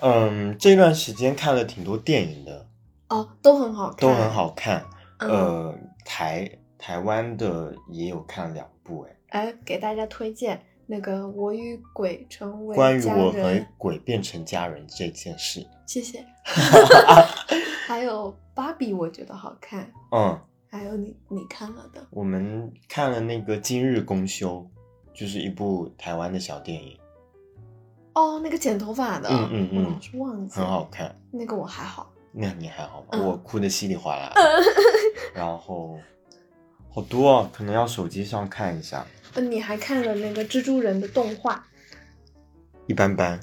[0.00, 2.66] 嗯，这段时间看了挺多电影的，
[3.08, 4.84] 哦，都很好看，都很好看。
[5.18, 16.26] 嗯呃，台台湾的也有看两部，哎，哎，给大家推荐那个《我与鬼成为关于我和鬼变成家人这件事，谢谢。
[17.86, 19.88] 还有芭比，我觉得好看。
[20.10, 20.36] 嗯，
[20.68, 24.68] 还有你你看了的，我们看了那个《今日公休》，
[25.16, 26.98] 就是一部台湾的小电影，
[28.14, 30.88] 哦，那个剪头发的，嗯嗯嗯我老是忘记，很好。
[30.90, 31.14] 看。
[31.30, 33.06] 那个我还好，那你还好吗？
[33.12, 34.32] 嗯我哭的稀里哗啦。
[35.32, 35.96] 然后
[36.92, 39.06] 好多啊，可能要手机上看一下。
[39.34, 41.64] 呃，你还看了那个蜘蛛人的动画，
[42.86, 43.38] 一般般，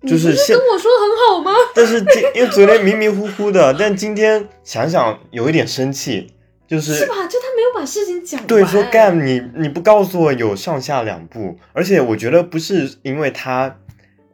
[0.00, 1.52] 你就是跟我说很好吗？
[1.74, 6.34] 但是今因为昨天迷迷糊糊的，但今天想想有一点生气，
[6.68, 7.14] 就是是吧？
[7.26, 8.46] 就他没有把事情讲完。
[8.46, 13.78] 对说干你你不告诉我有上下两部，而且我觉得不是因为他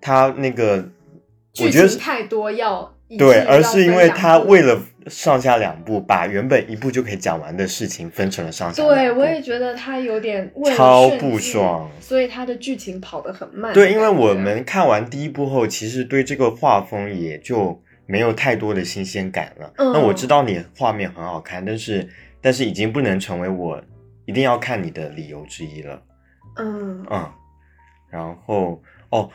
[0.00, 0.88] 他那个，
[1.60, 13.72] 我剧觉得是情太多要一对，而是因为他为了上下两部，把原本一部就可以讲完的事情分成了上下两对，我也觉得他有点超不爽所以他的剧情跑得很慢。
[13.72, 19.72] 对，因为我们看完第一部后，其实对这个画风也就没有太多的新鲜感了。
[19.76, 22.08] 嗯那我知道你画面很好看，但是
[22.40, 23.82] 但是已经不能成为我
[24.26, 26.00] 一定要看你的理由之一了。
[26.56, 27.28] 嗯嗯，
[28.10, 29.28] 然后哦，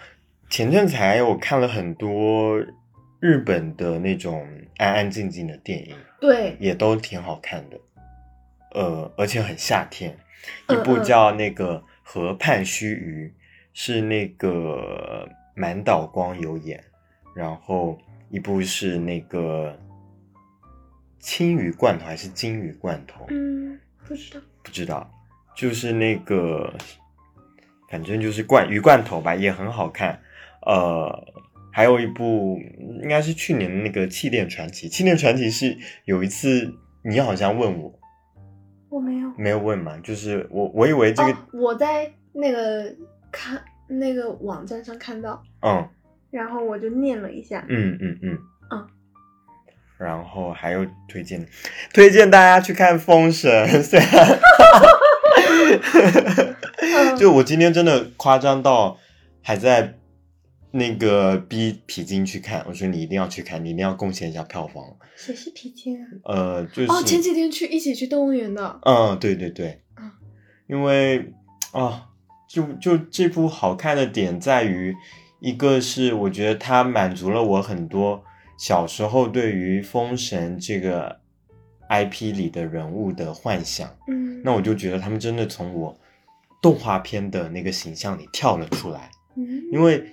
[0.50, 2.58] 前阵子还有看了很多
[3.20, 4.48] 日本的那种
[4.78, 7.80] 安安静静的电影，对，也都挺好看的。
[8.72, 10.18] 呃，而且很夏天，
[10.70, 13.30] 一部叫那个《河畔须臾》，
[13.74, 16.84] 是那个满岛光有演，
[17.34, 17.98] 然后
[18.30, 19.80] 一部是那个
[21.20, 24.42] 青鱼罐头还是金鱼罐头，嗯，不知道。
[24.62, 25.10] 不知道，
[25.56, 26.74] 就是那个，
[27.88, 30.20] 反正就是罐鱼罐头吧，也很好看。
[30.66, 31.34] 呃，
[31.76, 32.58] 还有一部
[33.04, 38.00] 应该是去年的那个《气垫传奇》，《气垫传奇》是有一次你好像问我，
[38.88, 39.30] 我没有。
[39.38, 42.96] 没有问嘛，就是我我以为这个，哦，我在那个
[43.30, 45.86] 看那个网站上看到，嗯。
[46.32, 47.66] 然后我就念了一下。
[47.68, 48.38] 嗯嗯嗯。
[48.72, 48.88] 嗯。
[49.98, 51.46] 然后还有推荐，
[51.94, 53.52] 推荐大家去看《封神》，
[53.84, 54.40] 虽然
[56.80, 57.20] 嗯。
[57.20, 58.98] 就我今天真的夸张到
[59.42, 59.96] 还在
[60.78, 64.84] 那个逼皮筋去看，我说你一定要去看，你一定要贡献一下票房。
[65.16, 66.06] 谁是皮筋啊？
[66.26, 68.80] 呃，就是哦，前几天去一起去动物园的。
[68.84, 70.12] 嗯，对对对，嗯
[70.68, 71.32] 因为
[71.72, 72.10] 啊，
[72.50, 74.94] 就就这部好看的点在于，
[75.40, 78.22] 一个是我觉得它满足了我很多
[78.58, 81.22] 小时候对于《封神》这个
[81.90, 85.98] IP 里的人物的幻想，嗯，那我就觉得他们真的从我
[86.62, 90.04] 动画片的那个形象里跳了出来，嗯因为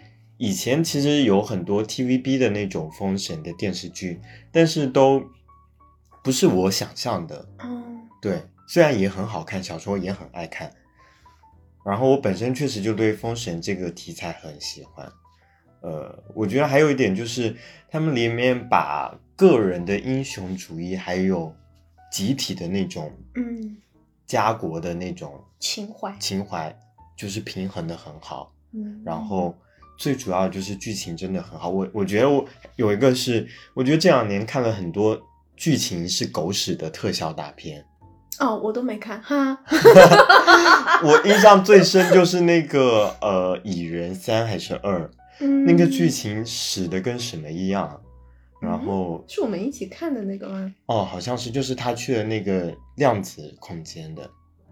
[0.42, 5.22] 以前其实有很多 TVB 的那种封神的电视剧，但是都
[6.24, 7.48] 不是我想象的。
[7.60, 10.72] 嗯对，虽然也很好看，小时候也很爱看。
[11.84, 15.08] 然后我本身确实就对封神这个题材很喜欢。
[15.80, 17.56] 呃，我觉得还有一点就是，
[17.88, 21.54] 他们里面把个人的英雄主义还有
[22.10, 23.76] 集体的那种嗯，
[24.26, 26.12] 家国的那种情怀。
[26.18, 26.76] 情怀，
[27.16, 28.52] 就是平衡的很好。
[28.72, 29.56] 嗯，然后
[29.96, 31.68] 最主要就是剧情真的很好。
[31.68, 32.44] 我我觉得我
[32.76, 35.20] 有一个是，我觉得这两年看了很多
[35.56, 37.84] 剧情是狗屎的特效大片。
[38.40, 39.58] 哦，我都没看哈。
[41.04, 45.08] 我印象最深就是那个呃，蚁人三还是二，
[45.40, 48.00] 嗯，那个剧情屎的跟什么一样。
[48.60, 50.72] 然后是我们一起看的那个吗？
[50.86, 54.22] 哦，好像是就是他去了那个量子空间的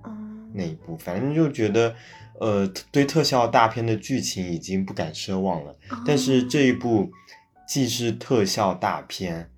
[0.04, 0.10] 哦，
[0.52, 1.94] 那一部，反正就觉得
[2.40, 5.74] 呃，对特效大片的剧情已经不敢奢望了。
[6.06, 7.10] 但是这一部
[7.68, 9.50] 既是特效大片，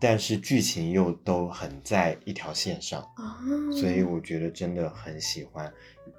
[0.00, 3.00] 但是剧情又都很在一条线上。
[3.00, 3.38] 啊，
[3.72, 5.72] 所以我觉得真的很喜欢，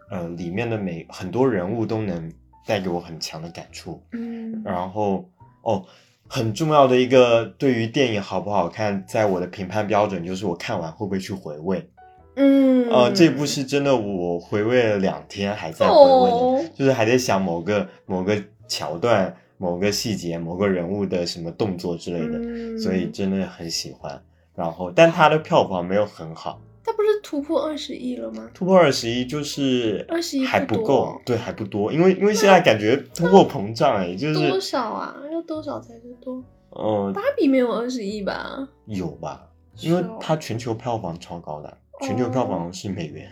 [0.09, 2.31] 呃，里面的每很多人物都能
[2.65, 4.01] 带给我很强的感触。
[4.11, 5.29] 嗯，然后
[5.61, 5.85] 哦，
[6.27, 11.89] 很重要的一个对于电影好不好看，在我的评判标准就是我看完会不会去回味。
[12.35, 24.21] 嗯，呃，这部是真的，我回味了两天还在回味就是还在想某个某个桥段、某个细节、某个人物的什么动作之类的，嗯所以真的很喜欢。
[24.55, 26.61] 然后，但它的票房没有很好。
[26.83, 28.49] 它不是突破二十亿了吗？
[28.53, 35.15] 突破二十亿就是二十亿还不够，对，还不多，因为因为现在感觉通货膨胀哎，就是多少啊？
[35.31, 36.43] 要多少才是多？
[36.71, 38.67] 嗯、芭比没有二十亿吧？
[38.85, 39.47] 有吧，
[39.81, 43.29] 因为它全球票房超高的，全球票房是美元，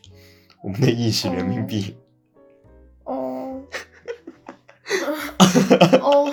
[0.62, 1.96] 我们的亿是人民币，
[3.04, 3.62] 哦，
[6.00, 6.32] 哦，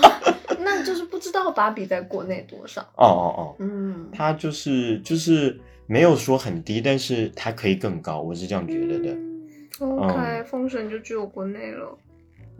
[0.59, 2.81] 那就是不知道芭比在国内多少。
[2.95, 9.11] 哦哦哦，嗯，它就是就是没有说很低，但是它可以更高，我是这样觉得的。
[9.11, 9.31] 嗯
[9.77, 11.97] OK，封神就只有国内了。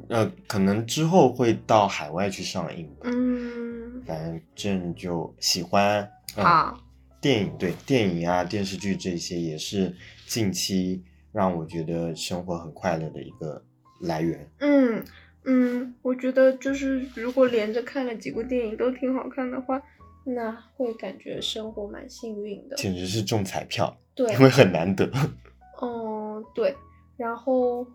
[0.09, 3.03] 呃，可能之后会到海外去上映吧。
[3.05, 6.01] 嗯，反正就喜欢。
[6.35, 6.77] 嗯、好，
[7.25, 9.91] 电影对电影啊、电视剧这些也是
[10.27, 13.65] 近期让我觉得生活很快乐的一个
[13.99, 14.47] 来源。
[14.59, 15.03] 嗯
[15.43, 19.81] 嗯，我觉得就是如果连着看了几部电影都挺好看的话，
[20.23, 22.75] 那会感觉生活蛮幸运的。
[22.75, 25.09] 简直是中彩票，对，因为很难得。
[25.81, 26.75] 嗯，对。
[27.17, 27.87] 然后，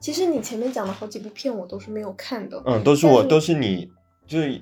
[0.00, 2.60] 其实你前面讲的好几部片我都是没有看的。
[2.66, 3.92] 嗯，都是我，是都是你，
[4.26, 4.60] 就是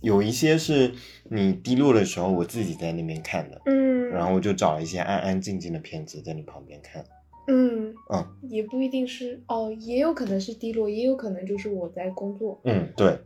[0.00, 7.04] 有一些是你低落的时候，我自己在那边看的，嗯，然后我就找了一些安安静静的片子在你旁边看。
[7.48, 7.94] 嗯。
[8.12, 8.26] 嗯。
[8.42, 12.60] 也不一定是哦，也有可能是低落，也有可能就是我在工作。
[12.64, 13.18] 嗯，对，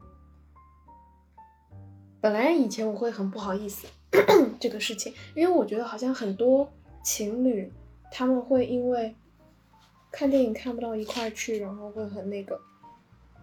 [2.20, 3.87] 本来以前我会很不好意思
[4.58, 7.70] 这个事情，因为我觉得好像很多情侣
[8.10, 9.14] 他们会因为
[10.10, 12.60] 看电影看不到一块去，然后会很那个，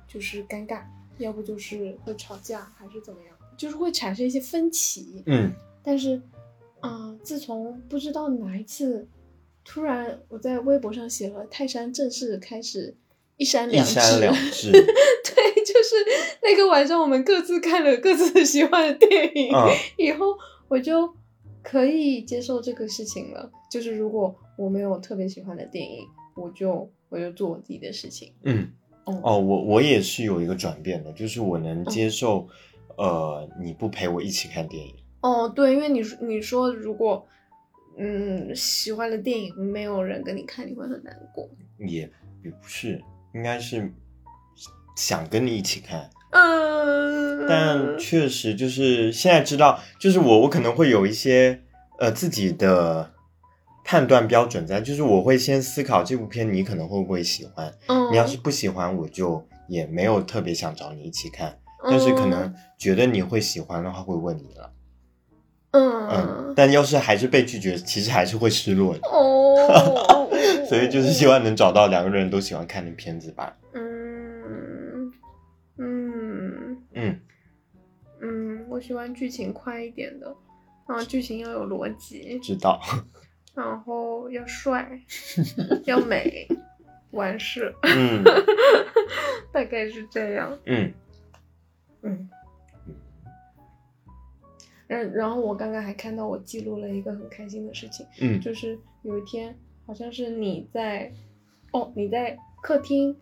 [0.08, 0.84] 就是尴尬，
[1.17, 5.24] 要不就是会吵架，还是怎么样，就是会产生一些分歧。
[5.26, 5.52] 嗯
[5.84, 6.21] 但是，
[6.80, 9.08] 啊、自从不知道哪一次，
[9.63, 12.95] 突然我在微博上写了泰山正式开始
[13.38, 14.71] 一山两制，山两制。
[14.71, 15.95] 对，就是
[16.43, 21.12] 那个晚上我们各自看了各自 喜欢的电影，嗯以后我就
[21.63, 23.52] 可以接受这个事情了。
[23.71, 28.34] 就是如果我没有特别喜欢的电影，我就我就做我自己的事情。
[28.43, 28.71] 嗯，
[29.06, 32.48] 哦哦，我我也是有一个转变的，就是我嗯能接受，
[32.98, 34.94] 呃，你不陪我一起看电影。
[35.22, 37.26] 哦，对，因为你说你说如果
[37.98, 41.50] 嗯喜欢的电影没有人跟你看，你会很难过。
[41.80, 42.10] 也
[42.44, 43.02] 也不是，
[43.34, 43.92] 应该是
[44.96, 51.60] 想跟你一起看，嗯，但确实就是现在知道，就是我我可能会有一些
[52.00, 53.12] 呃自己的
[53.92, 58.10] 判断标准在，就是我会先思考这部片你可能会不会喜欢，嗯。
[58.10, 64.72] 你要是不喜欢，我就也没有特别想找你一起看，但是可能觉得你会喜欢的话会问你了，
[65.72, 66.08] 嗯。
[66.08, 70.30] 嗯，但要是还是被拒绝，其实还是会失落的，哦，
[70.70, 75.12] 所以就是希望能找到两个人都喜欢看的片子吧，嗯。
[75.78, 76.78] 嗯。
[76.94, 77.20] 嗯。
[78.22, 80.34] 嗯，我喜欢剧情快一点的，
[80.88, 82.80] 然后剧情要有逻辑，知道，
[83.54, 85.00] 然后要帅，
[85.86, 86.48] 要美，
[87.12, 88.24] 完事， 嗯
[89.52, 90.58] 大概是这样。
[90.66, 90.94] 嗯
[92.04, 92.30] 嗯。
[94.88, 101.12] 然然后我刚刚还看到我记录了一个很开心的事情，嗯就是有一天好像是你在，
[101.72, 103.16] 哦你在客厅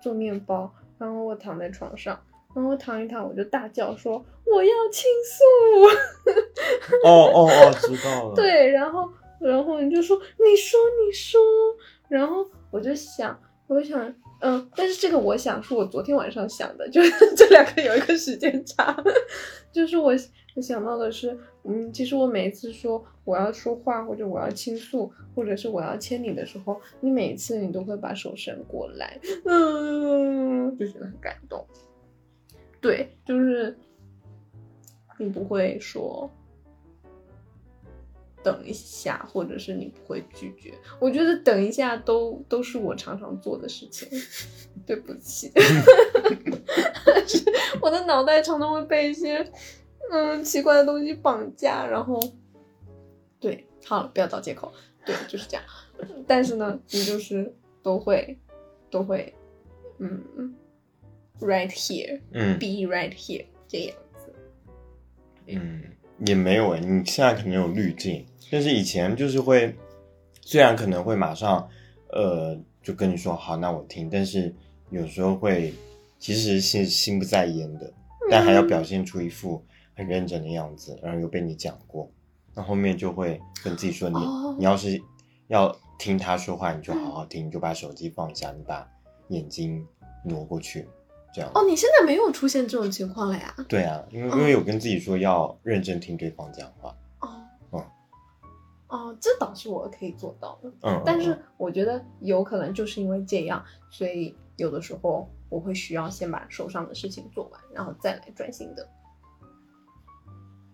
[0.00, 2.20] 做面包，然后我躺在床上，
[2.54, 11.40] 然后我躺一躺我就大叫说我要倾诉，哦哦哦，知道了，，对，然后然后你就说你说你说，
[12.08, 14.14] 然后我就想我想。
[14.38, 18.94] 嗯，但是这个我想是我昨天晚上想的，就是 这两个有一个时间差，
[19.72, 20.12] 就是我
[20.54, 31.66] 我想到的是，嗯，其实我每一次说我要说话或者我要倾诉，或者是我要牵你的时候，你每一次你都会把手伸过来，嗯，就觉得很感动。
[32.78, 33.74] 对，就是
[35.18, 36.30] 你不会说
[38.46, 40.72] 等一下，或者是你不会拒绝。
[41.00, 44.08] 我觉得等一下都都是我常常做的事情，
[44.86, 45.50] 对不起，
[47.82, 49.44] 我的脑袋常常会被一些
[50.12, 52.22] 嗯奇怪的东西绑架，然后
[53.40, 54.72] 对，好了，不要找借口，
[55.04, 55.64] 对，就是这样。
[56.24, 58.38] 但是呢，你就是都会
[58.90, 59.34] 都会
[59.98, 60.54] 嗯
[61.40, 64.32] ，right here，嗯 be right here 这样子。
[65.46, 65.82] 嗯，
[66.24, 69.74] 也没有哎，你现在可能有滤镜，但是以前就是会，
[70.40, 71.68] 虽然可能会马上，
[72.10, 74.54] 呃，就跟你说好，那我听，但是
[74.90, 75.74] 有时候会
[76.18, 77.92] 其实心心不在焉的，
[78.30, 79.62] 但还要表现出一副
[79.94, 82.10] 很认真的样子，然后又被你讲过，
[82.54, 85.00] 那后面就会跟自己说你，哦你要是
[85.48, 88.88] 要听他说话，你就好好听，你就把手机放下，你把
[89.28, 89.86] 眼睛
[90.24, 90.88] 挪过去，
[91.36, 91.50] 这样。
[91.54, 93.54] 哦，你现在没有出现这种情况了呀？
[93.68, 97.28] 对啊，因为哦因为有跟自己说要认真听对方讲话，哦，
[97.72, 97.84] 嗯
[98.88, 100.72] 哦，这倒是我可以做到的。
[100.80, 108.88] 嗯，但是嗯我觉得有可能就是因为这样，所以有的时候我会需要先把手上的事情做完，然后再来专心的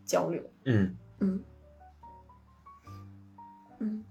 [0.05, 0.41] 交流。
[0.65, 1.43] 嗯嗯
[3.81, 4.05] 嗯，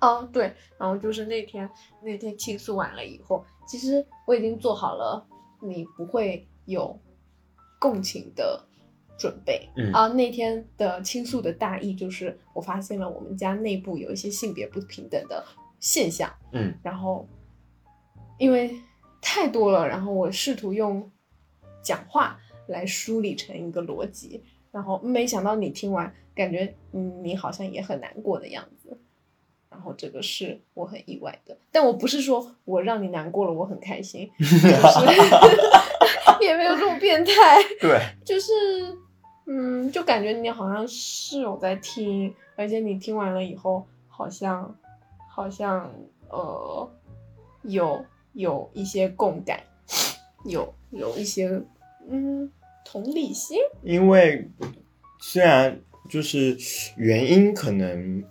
[0.00, 1.68] 哦对，然后就是那天
[2.02, 5.26] 那天倾诉完了以后，其实我已经做好了
[5.60, 6.98] 你不会有
[7.78, 8.64] 共情的
[9.18, 9.68] 准备。
[9.76, 9.92] 嗯。
[9.92, 15.44] 啊，那天的倾诉的大意就是，我发现了我们家内部有一些性别不平等的
[15.78, 16.74] 现象，嗯。
[16.82, 17.28] 然后
[18.38, 18.74] 因为
[19.20, 21.10] 太多了，然后我试图用
[21.82, 28.79] 讲话来梳理成一个逻辑，然后没想到你听完，感觉嗯你好像也很难过的样子，
[29.80, 35.06] 然后这个是我很意外的，但我不是说我让你难过了，我很开心， 就是
[36.44, 37.32] 也没有这么变态，
[37.80, 38.52] 对，就是
[39.46, 44.76] 嗯，就感觉你好像是有在听，而且你听完了以后，好像
[45.30, 45.90] 好像
[46.28, 46.86] 呃
[47.62, 48.04] 有
[48.34, 49.62] 有一些共感，
[50.44, 51.48] 有有一些
[52.06, 52.52] 嗯
[52.84, 54.46] 同理心，因为
[55.20, 56.54] 虽然就是
[56.98, 58.22] 原因可能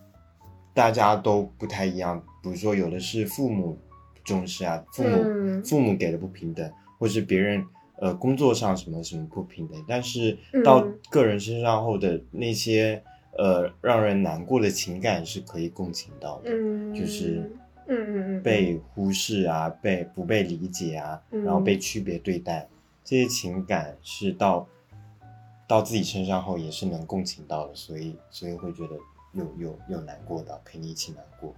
[0.73, 3.77] 大家都不太一样，比如说有的是父母
[4.23, 5.63] 重视啊，父母、嗯。
[5.63, 7.65] 父母给的不平等，或是别人
[7.97, 10.63] 呃工作上什么什么不平等，但是嗯。
[10.63, 13.01] 到个人身上后的那些
[13.37, 17.51] 呃让人难过的情感是可以共情到的，嗯，就是
[17.87, 18.43] 嗯嗯嗯。
[18.43, 21.43] 被忽视啊，被不被理解啊，嗯。
[21.43, 22.67] 然后被区别对待，
[23.03, 24.67] 这些情感是到
[25.67, 28.95] 到自己身上后也是能共情到的，所以所以会觉得
[29.33, 31.53] 有有有难过的，陪你一起难过。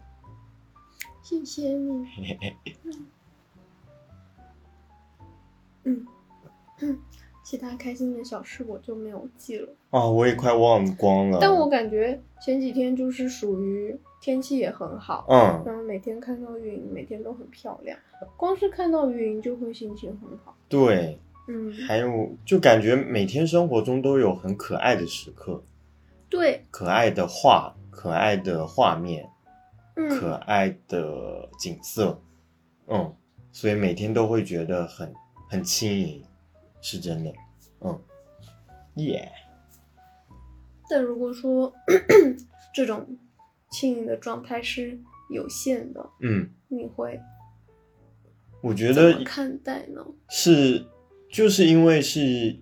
[1.22, 2.06] 谢谢你，
[5.84, 6.06] 嗯
[6.80, 7.00] 嗯，
[7.44, 9.70] 其他开心的小事我就没有记了。
[9.92, 11.38] 啊，我也快忘光了。
[11.42, 17.98] 但我感觉前几天就是属于天气也很好，嗯然后每天看到云，每天都很漂亮，
[18.36, 20.56] 光是看到云就会心情很好。
[20.68, 25.64] 对，嗯，还有就感觉每天生活中都有很可爱的时刻，
[26.32, 29.30] 对，可爱的画，可爱的画面，
[29.94, 32.20] 可嗯，爱的景色，
[32.88, 33.14] 嗯，
[33.52, 35.14] 所以每天都会觉得很
[35.50, 36.24] 很轻盈，
[36.82, 37.34] 是真的，
[37.82, 38.02] 嗯，
[38.96, 39.30] 耶、
[40.90, 41.72] 但如果说
[42.74, 43.06] 这种
[43.70, 44.98] 轻盈的状态是
[45.30, 47.20] 有限的，嗯，你会
[48.62, 50.06] 我觉得看待呢？
[50.30, 50.86] 是，
[51.30, 52.58] 就是因为是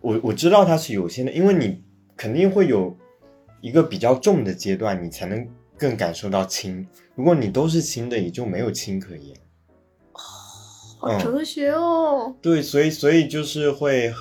[0.00, 1.84] 我我知道它是有限的，因为你
[2.16, 2.96] 肯定会有
[3.64, 5.48] 一个比较重的阶段，你才能
[5.78, 6.86] 更感受到轻。
[7.14, 9.34] 如果你都是轻的，也就没有轻可言。
[10.12, 10.20] 嗯
[11.00, 12.34] 好哲学哦。
[12.42, 14.12] 对，所以所以就是会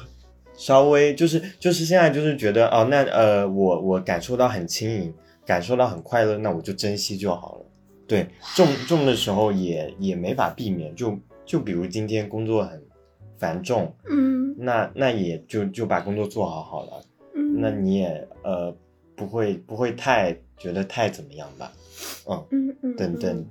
[0.54, 5.14] 稍微就是就是现在就是觉得哦，那呃，我我感受到很轻盈，
[5.46, 7.66] 感受到很快乐，那我就珍惜就好了。
[8.08, 12.82] 对，重重的时候也也没法避免，就就比如今天工作很
[13.38, 17.04] 繁重，嗯那那也就就把工作做好好了，
[17.36, 18.74] 嗯，那你也呃
[19.26, 21.71] 不会不会太觉得太怎么样吧？
[22.28, 23.47] 嗯，嗯嗯，等等嗯，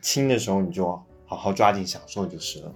[0.00, 0.86] 轻的时候你就
[1.26, 2.74] 好好抓紧享受就是了。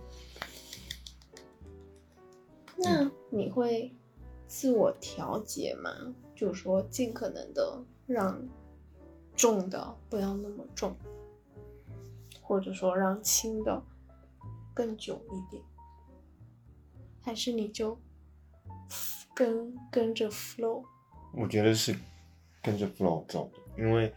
[2.76, 3.95] 那你会
[4.47, 5.90] 自我调节吗？
[6.34, 8.40] 就是说，尽可能的让
[9.36, 10.95] 重的不要那么重，
[12.42, 13.82] 或者说让轻的
[14.74, 15.62] 更久一点，
[17.22, 17.99] 还是你就
[19.32, 20.84] 跟跟着 flow？
[21.32, 21.97] 我觉得是
[22.65, 24.12] 跟着 flow 走的，因为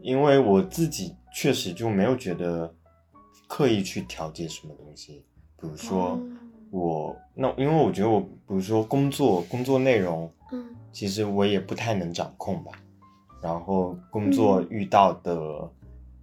[0.00, 2.72] 因为我自己确实就没有觉得
[3.48, 5.24] 刻意去调节什么东西，
[5.60, 6.20] 比如说哦
[6.70, 12.72] 我、那因为我觉得我比如说工作工作内容，嗯其实我也不太能掌控吧，
[13.42, 14.60] 然后工作。
[14.60, 15.70] 嗯遇到的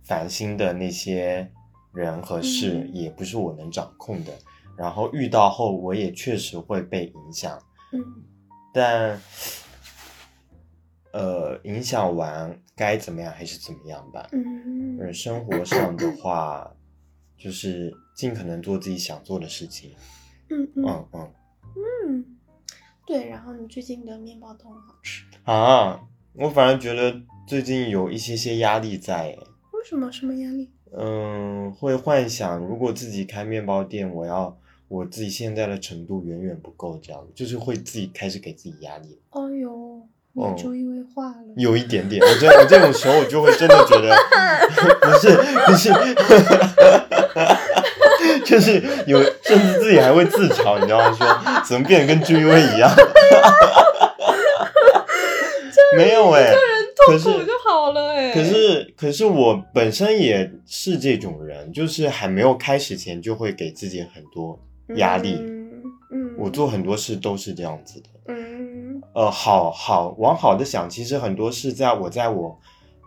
[0.03, 1.49] 烦心的那些
[1.93, 4.33] 人和事嗯也不是我能掌控的，
[4.77, 7.57] 然后遇到后我也确实会被影响，
[7.93, 8.03] 嗯。
[8.73, 9.17] 但
[11.13, 14.27] 呃，影响完该怎么样还是怎么样吧。
[14.31, 16.71] 嗯而生活上的话，
[17.37, 19.91] 就是尽可能做自己想做的事情。
[20.49, 21.31] 嗯嗯嗯嗯
[22.07, 22.25] 嗯，
[23.07, 23.27] 对。
[23.27, 25.99] 然后你最近的面包都很好吃，啊，
[26.33, 29.39] 我反而觉得最近有一些些压力在耶，
[29.71, 30.11] 为什么？
[30.11, 30.71] 什么压力？
[30.95, 34.55] 嗯，会幻想如果自己开面包店，我要
[34.87, 39.19] 我自己现在的程度远远不够，这样就是会自己开始给自己压力。
[39.31, 41.35] 哦哟，你哦周一为化了。
[41.55, 44.15] 有一点点，我这我这种时候我就会真的觉得，
[45.01, 45.91] 不是不是，
[48.43, 51.13] 就是有甚至自己还会自嘲，你知道吗？
[51.15, 51.27] 说
[51.65, 52.89] 怎么变得跟朱一威一样？
[55.95, 56.51] 没有哎、
[57.05, 58.31] 可是就好了哎。
[58.33, 64.59] 可是可是我本身也是这种人，就是还没有开始前就会给自己很多
[64.95, 65.37] 压力。
[65.39, 65.69] 嗯
[66.11, 68.07] 嗯，我做很多事都是这样子的。
[68.29, 68.52] 嗯
[69.13, 72.57] 呃，好好往好的想，其实很多事在我在我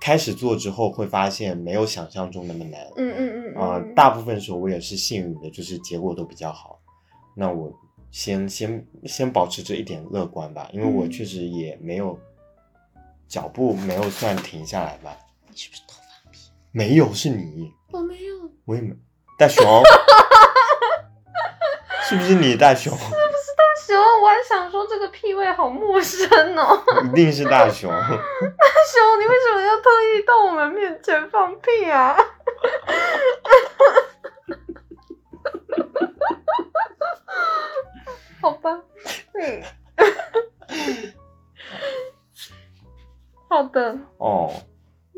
[0.01, 2.81] 开始做之后，会发现没有想象中那么难。
[2.97, 6.79] 嗯嗯嗯啊、嗯，大部分时候我也是幸运的，就是结果都比较好。
[7.35, 7.73] 那我
[8.11, 12.19] 先先先保持着一点乐观吧，因为我嗯确实也没有
[13.29, 15.17] 脚步没有算停下来吧。
[15.51, 15.95] 你是不是偷
[16.25, 16.39] 放屁？
[16.73, 18.35] 没有，是你，我没有。
[18.65, 18.95] 我也没。
[19.39, 19.65] 大熊，
[22.09, 22.97] 是不是你大熊？
[23.89, 26.83] 大熊，我还想说这个屁味好陌生哦。
[27.05, 27.91] 一定是大熊。
[27.91, 28.19] 大熊，
[29.21, 32.17] 你为什么要特意到我们面前放屁啊？
[38.43, 38.71] 好吧，
[39.35, 39.63] 嗯，
[43.49, 44.53] 好的，哦，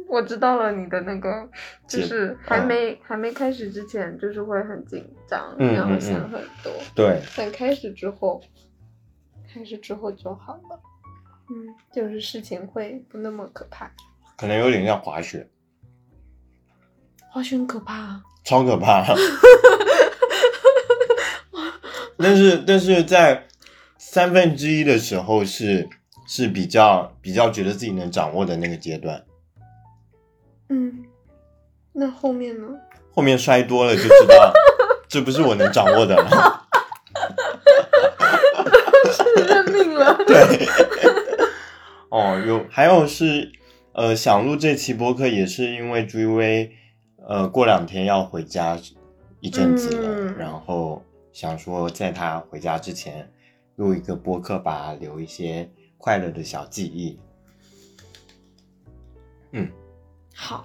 [0.09, 1.49] 我知道了你的那个，
[1.87, 6.73] 就是还嗯没、还没开始之前，就是会很紧张，嗯然后想很多。
[6.95, 8.41] 对，等开始之后，
[9.53, 10.81] 开始之后就好了。
[11.51, 13.91] 嗯，就是事情会不那么可怕。
[14.37, 15.49] 可能有点像滑雪，
[17.31, 19.05] 滑雪很可怕、啊，超可怕。
[22.21, 23.47] 但是但是在
[23.97, 25.89] 三分之一的时候是
[26.27, 29.25] 是比较比较觉得自己能掌握的那个阶段，
[30.69, 31.05] 嗯，
[31.93, 32.69] 那后面呢？
[33.13, 34.53] 后面摔多了就知道
[35.09, 36.69] 这不是我能掌握的了。
[39.37, 40.15] 认命了。
[40.27, 40.69] 对，
[42.11, 43.51] 哦，有还有是
[43.93, 46.71] 呃想录这期播客也是因为朱一威
[47.27, 48.79] 呃过两天要回家
[49.41, 51.03] 一阵子了，嗯然后
[51.33, 53.33] 想说在他回家之前
[53.77, 57.19] 录一个播客，把他留一些快乐的小记忆。
[60.41, 60.65] 好，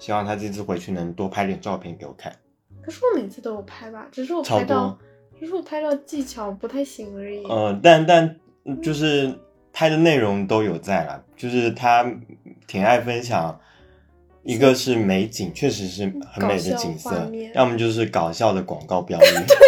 [0.00, 2.34] 希望他这次回去能多拍点照片给我看。
[2.82, 4.98] 可是我每次都有拍吧，只是我拍到，
[5.38, 7.44] 只是我拍照技巧不太行而已。
[7.44, 8.36] 呃，但但
[8.82, 9.32] 就是
[9.72, 12.04] 拍的内容都有在啦，就是他
[12.66, 13.60] 挺爱分享，
[14.44, 19.24] 一个是美景，确实是很美的景色，要么就是搞笑的广告标语，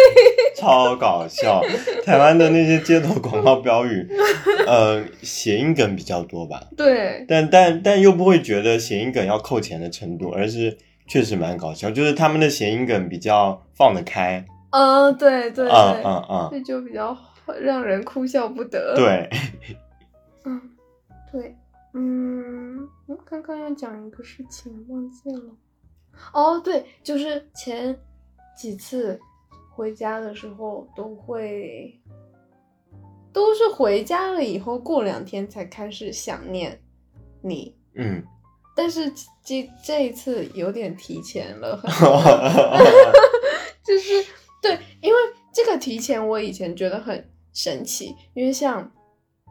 [0.57, 1.61] 超搞笑。
[2.03, 4.07] 台湾的那些街头广告标语，
[4.67, 17.17] 呃，谐音梗比较多吧，对，但但但又不会觉得谐音梗要扣钱的程度，而是确实蛮搞笑，就是他们的谐音梗比较放得开，嗯、对对对，嗯嗯嗯，这就比较
[17.61, 19.29] 让人哭笑不得。，对。
[20.45, 20.61] 嗯，
[21.31, 21.55] 对，
[21.97, 25.55] 嗯，我刚刚要讲一个事情，忘记了。
[26.33, 27.97] 哦，对，就是前
[28.57, 29.17] 几次
[29.73, 31.97] 回家的时候都会，
[33.31, 36.81] 都是回家了以后过两天才开始想念
[37.41, 38.21] 你，嗯，
[38.75, 39.09] 但是
[39.41, 41.81] 这这一次有点提前了
[43.83, 44.25] 就是
[44.61, 45.19] 对，因为
[45.53, 48.91] 这个提前我以前觉得很神奇，因为像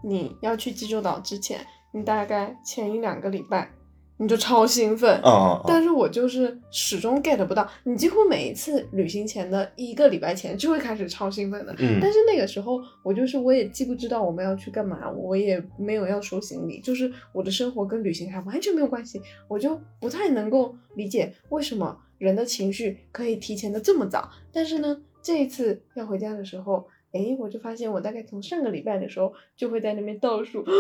[0.03, 3.71] 你要去济州岛之前，你大概前一两个礼拜
[4.17, 5.21] 你就超兴奋，
[5.67, 24.29] 但是我就是始终 get 不到，你几乎每一次旅行前的一个礼拜前就会开始超兴奋的，嗯但是那个时候我就是我也既不知道我们要去干嘛，我也没有要收行李，就是我的生活跟旅行还完全没有关系，我就不太能够理解为什么人的情绪可以提前的这么早。
[24.53, 26.85] 但是呢，这一次要回家的时候。
[27.15, 30.73] 诶，我就发现我大概从上个礼拜的时候就会在那边倒数，啊，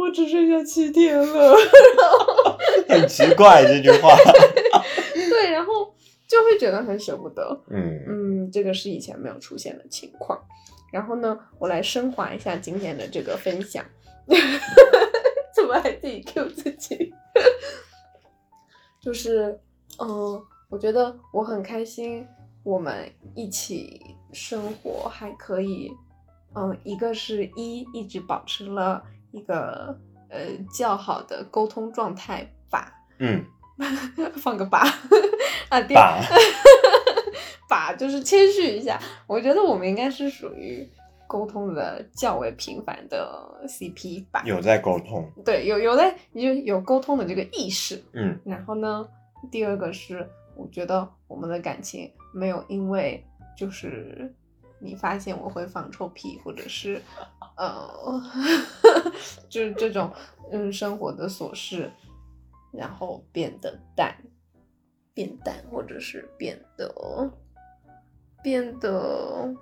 [0.00, 1.54] 我只剩下七天了，
[2.88, 4.16] 很奇怪这句话。
[5.30, 5.94] 对，然后
[6.26, 7.60] 就会觉得很舍不得。
[7.68, 10.40] 嗯嗯，这个是以前没有出现的情况。
[10.92, 13.84] 然后呢，我来升华一下今天的这个分享。
[15.54, 17.12] 怎么还自己 Q 自己？
[19.00, 19.58] 就是，
[19.98, 22.26] 嗯、我觉得我很开心，
[22.66, 24.00] 我们一起
[24.32, 25.88] 生活还可以，
[26.56, 29.00] 嗯、一个是一一直保持了
[29.30, 29.96] 一个
[30.28, 30.38] 呃
[30.74, 33.44] 较好的沟通状态吧，嗯，
[34.42, 34.82] 放个吧
[35.70, 36.18] 啊，第爸，
[37.70, 38.98] 把就是谦虚一下，
[39.28, 40.84] 我觉得我们应该是属于
[41.28, 44.42] 沟通的较为频繁的 CP 吧。
[44.44, 45.30] 有在沟通。
[45.44, 48.02] 对，有有在有有沟通的这个意识。
[48.12, 49.06] 嗯然后呢，
[49.52, 53.24] 第二个是我觉得我们的感情没有因为
[53.56, 54.34] 就是
[54.78, 57.00] 你发现我会放臭屁，或者是
[57.56, 58.22] 呃，
[59.48, 60.12] 就是这种
[60.50, 61.90] 嗯生活的琐事，
[62.72, 64.14] 然后变得淡，
[65.14, 67.30] 变淡，或者是变得
[68.42, 69.54] 变得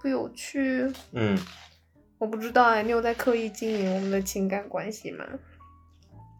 [0.00, 0.92] 不有趣。
[1.12, 1.36] 嗯，
[2.18, 5.24] 我不知道哎，你有在刻意经营我们的情感关系吗？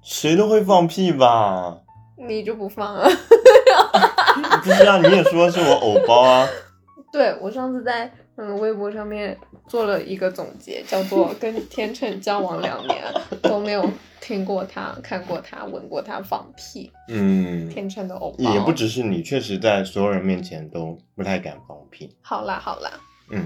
[0.02, 1.82] 谁都会放屁吧？
[2.26, 3.08] 你就不放啊？
[4.62, 6.48] 不是啊，你也说是我偶包啊。
[7.12, 9.36] 对我上次在嗯微博上面
[9.68, 13.02] 做了一个总结，叫做 跟天秤交往两年
[13.42, 13.86] 都没有
[14.18, 16.90] 听过他、看过他、闻过他放屁。
[17.08, 22.16] 嗯，天秤的偶包也不只是你，确实在所有人面前都不太敢放屁。
[22.22, 22.90] 好啦好啦，
[23.30, 23.44] 嗯，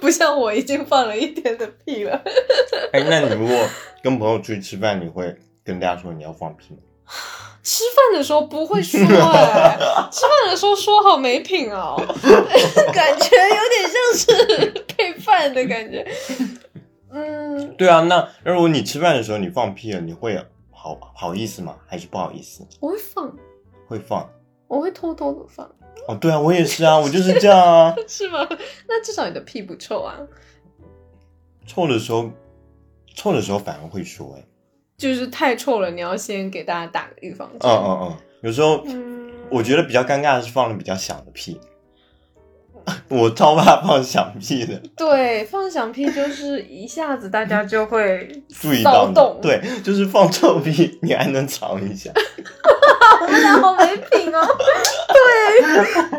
[0.00, 2.22] 不像我已经放了一天的屁了。
[2.92, 3.56] 哎，那你如果
[4.02, 5.34] 跟朋友出去吃饭，你会
[5.64, 6.80] 跟大家说你要放屁吗？
[7.62, 9.78] 吃饭的时候不会说哎、
[10.10, 11.96] 吃饭的时候说好没品哦，
[12.92, 16.06] 感觉有点像是配饭的感觉。
[17.10, 20.36] 嗯，对啊，那那如果你吃饭的时候你放屁了，你会
[20.70, 21.76] 好好意思吗？
[21.86, 22.66] 还是不好意思？
[22.80, 23.34] 我会放，
[23.86, 24.28] 会放？
[24.66, 25.70] 我会偷偷的放，
[26.08, 27.94] 哦，对啊，我也是啊，我就是这样啊。
[28.08, 28.46] 是吗？
[28.88, 30.18] 那至少你的屁不臭啊，
[31.66, 32.30] 臭的时候，
[33.14, 34.44] 臭的时候反而会说、哎，
[34.96, 37.70] 就是太臭了，你要先给大家打个预防针。
[37.70, 41.60] 嗯嗯嗯，有时候嗯我觉得比较尴尬的是放了比较响的屁，
[43.08, 52.10] 我超怕放响屁的，对，放响屁就是一下子大家就会注意到你对，就是放臭屁，你还能藏一下。
[53.20, 54.40] 我们俩好没品哦。
[55.08, 55.60] 对，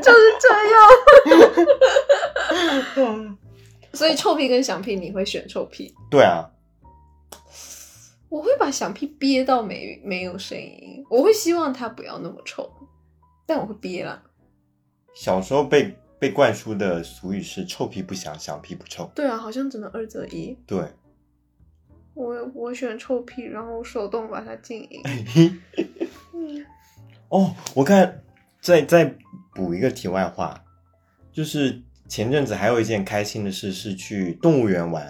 [0.01, 0.76] 就是这样。
[3.93, 5.93] 所以臭屁跟响屁，你会选臭屁？
[6.09, 6.49] 对啊，
[8.30, 12.69] 我会把响屁憋到没没有声音，我会希望它不要那么臭，
[13.45, 14.23] 但我会憋啦。
[15.13, 20.57] 小时候被被灌输的俗语是“臭屁不响，响屁不臭对啊，好像只能二择一。”。
[20.65, 20.84] 对，
[22.13, 25.01] 我我选臭屁，然后手动把它静音。
[26.34, 26.65] 嗯，
[27.30, 28.23] 哦，我看
[28.59, 29.15] 再再
[29.53, 30.63] 补一个题外话，
[31.32, 35.05] 就是前阵子还有一件开心的事是去动物园玩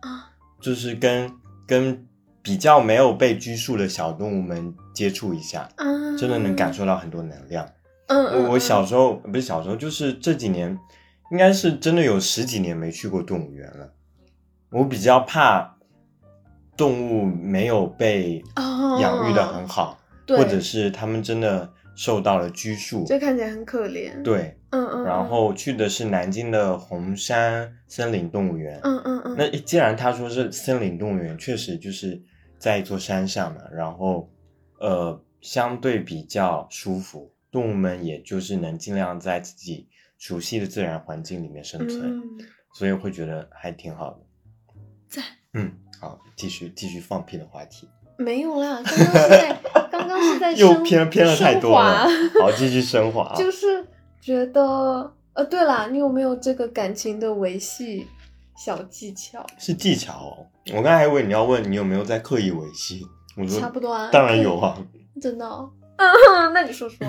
[0.00, 1.30] 啊，就是跟
[1.66, 2.07] 跟
[2.48, 5.84] 比较没有被拘束的小动物们接触一下，啊，
[6.16, 7.68] 真的能感受到很多能量。
[8.06, 8.24] 嗯。
[8.24, 10.78] 嗯我我小时候不是小时候，就是这几年，
[11.30, 13.92] 应该是真的有十几年没去过动物园了。
[14.70, 15.76] 我比较怕
[16.74, 23.04] 动物没有被哦养育的很好，对或者是他们真的受到了拘束。
[23.04, 25.04] 就看起来很可怜。，对，嗯嗯。
[25.04, 28.80] 然后去的是南京的红山森林动物园。
[28.82, 32.22] 嗯嗯嗯，那既然他说是森林动物园，确实就是
[32.58, 34.30] 在一座山上嘛，然后
[34.80, 39.88] 呃相对比较舒服，动物们也就是能尽量在自己
[40.18, 42.38] 熟悉的自然环境里面生存，嗯，
[42.74, 44.18] 所以会觉得还挺好的。
[45.08, 45.22] 在。
[45.54, 47.88] 嗯，好，继续继续放屁的话题，
[48.18, 52.06] 没有啦，刚刚是在 刚刚是在又偏偏了太多了。
[52.38, 53.24] 好，继续升华。
[53.24, 53.86] 华 就是
[54.20, 58.06] 觉得呃，对啦，你有没有这个感情的维系
[58.58, 59.46] 小技巧？
[59.56, 60.46] 是技巧哦，
[60.76, 63.06] 我刚才还以为你要问你有没有在刻意维系，
[63.36, 64.76] 我说差不多啊，当然有啊。
[65.22, 65.72] 真的、哦。
[65.96, 67.06] 嗯，那你说说，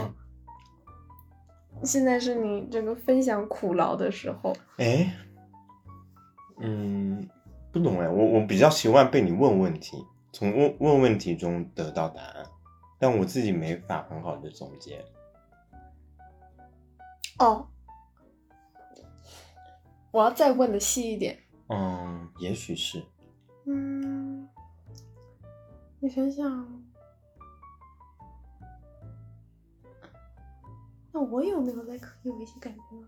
[1.84, 4.56] 现在是你这个分享苦劳的时候。
[4.78, 5.12] 哎，
[6.60, 7.28] 嗯，
[7.72, 12.46] 不懂哎，我我比较习惯被你问问题，从问问问题中得到答案，
[13.00, 15.04] 但我自己没法很好的总结。
[17.40, 17.68] 哦，
[20.12, 21.38] 我要再问的细一点。
[21.68, 23.04] 嗯，也许是，
[23.66, 24.50] 嗯，
[26.00, 26.84] 我想想，
[31.12, 33.08] 那我有没有在刻意维系感情呢？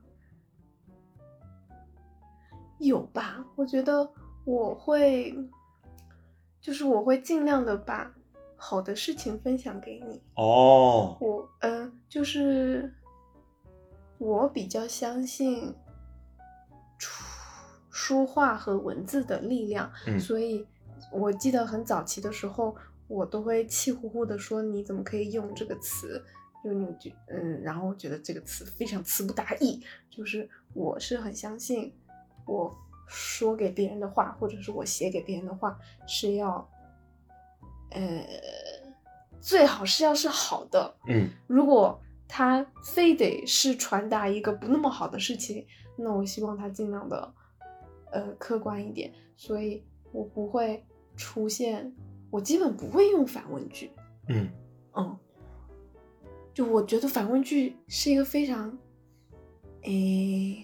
[2.77, 3.43] 有吧？
[3.55, 4.11] 我觉得
[4.45, 5.35] 我会，
[6.59, 8.13] 就是我会尽量的把
[8.55, 10.21] 好的事情分享给你。
[10.35, 12.93] 哦，我嗯，就是
[14.19, 15.75] 我比较相信书
[18.01, 20.19] 书画和文字的力量，嗯。
[20.19, 20.65] 所以
[21.11, 22.75] 我记得很早期的时候，
[23.07, 26.23] 我都会气呼呼的说你怎么可以用这个词，
[26.63, 29.79] 就你觉嗯，然后我觉得这个词非常词不达意，
[30.09, 31.93] 就是我是很相信
[32.47, 32.75] 我
[33.07, 35.77] 说给别人的话，或者是我写给别人的话
[36.07, 36.67] 是要，
[37.91, 38.25] 呃，
[39.39, 41.29] 最好是要是好的，嗯。
[41.45, 47.33] 如果他非得是传达一个不那么好的事情，那我希望他尽量的，
[48.11, 49.11] 呃，客观一点。
[49.35, 50.83] 所以我不会
[51.15, 51.91] 出现，
[52.29, 53.89] 我基本不会用反问句。
[54.27, 54.47] 嗯
[54.95, 55.17] 嗯，
[56.53, 58.77] 就我觉得反问句是一个非常，
[59.83, 60.63] 诶，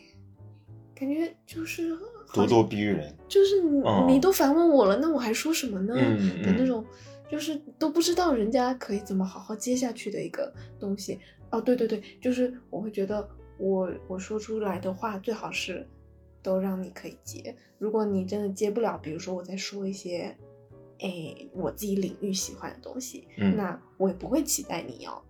[0.93, 1.91] 感觉就是
[2.27, 3.15] 咄咄逼人。
[3.27, 5.93] 就是你、哦你都反问我了，那我还说什么呢？
[5.97, 6.85] 嗯的那种，
[7.29, 11.19] 就是都不知道人家可以怎么好好接下去的一个东西。
[11.49, 13.27] 哦，对对对，就是我会觉得
[13.57, 15.87] 我我说出来的话最好是
[16.47, 17.53] 都让你可以接。
[17.77, 20.33] 如果你真的接不了，比如说我在说一些，
[20.99, 25.21] 哎我自己领域喜欢的东西，嗯那我也不会期待你要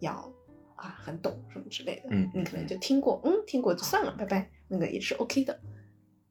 [0.00, 0.30] 要
[0.76, 2.08] 啊很懂什么之类的。
[2.10, 5.58] 嗯你可能就听过，嗯，听过就算了，拜拜，那个也是 OK 的。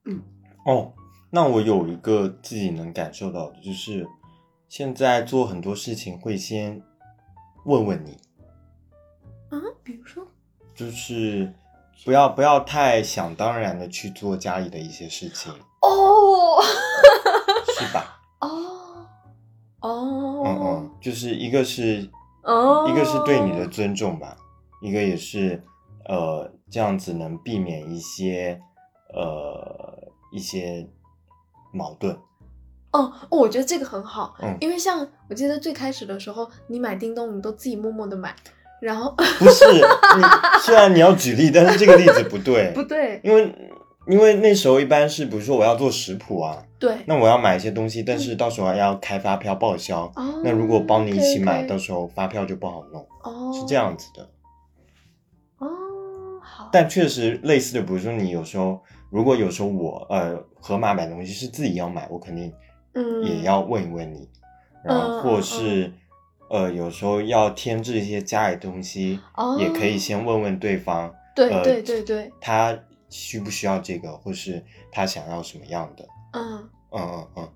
[0.05, 0.21] 嗯
[0.63, 0.93] 哦，
[1.31, 4.07] 那我有一个自己能感受到的，就是
[4.69, 6.83] 现在做很多事情会先
[7.65, 8.11] 问问你，
[9.49, 10.27] 啊，比如说，
[10.75, 11.51] 就是
[12.05, 16.61] 不要不要太想当然的去做家里的一些事情，哦。
[17.77, 18.19] 是吧？
[18.39, 19.07] 哦。
[19.79, 22.09] 哦，嗯嗯，就是一个是
[22.43, 24.35] 哦，一个是对你的尊重吧，
[24.81, 25.63] 一个也是
[26.05, 28.59] 呃这样子能避免一些
[29.13, 30.87] 呃一些
[31.71, 32.17] 矛盾。
[32.91, 34.57] 哦，我觉得这个很好，嗯。
[34.59, 38.35] 因为像我记得最开始的时候，你买叮咚，你都自己默默的买，
[38.79, 39.81] 然后不是你，
[40.61, 43.51] 虽然你要举例，但是这个例子不对， 不对，因为
[44.07, 54.29] 因为那时候一般是，比如说我要做食谱啊，对，那我要买一些东西，但是到时候要开发票报销，哦，那如果帮你一起买到时候发票就不好弄，哦是这样子的。
[55.57, 55.67] 哦，
[56.41, 62.53] 好，但确实类似的，比如说你有时候，如果有时候我呃盒马买东西是自己要买，我肯定
[62.93, 64.29] 嗯也要问一问你，
[64.83, 65.91] 然后嗯或是。
[66.49, 72.77] 呃，有时候要添置一些家里的东西，哦也可以先问问对方，对呃对对对，他
[73.09, 76.05] 需不需要这个，或是他想要什么样的？
[76.33, 77.49] 嗯嗯嗯嗯，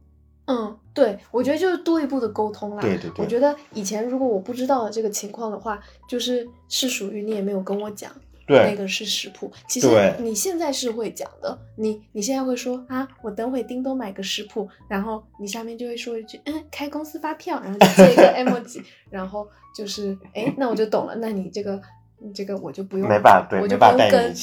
[0.48, 2.82] 嗯，对，我觉得就是多一步的沟通啦。
[2.82, 8.12] 对对对我觉得以前如果我不知道这个情况的话，就是是属于你也没有跟我讲。
[8.52, 9.88] 那个是食谱，其实
[10.20, 21.82] 你现在是会讲的，你你现在会说啊，我等会叮咚买个食谱，然后你下面就会说一句，嗯，开公司发票，然后就接一个 emoji， 然后就是，哎，那我就懂了，那你这个
[22.20, 24.36] 你这个我就不用，没办法，对，我就不没办法带用跟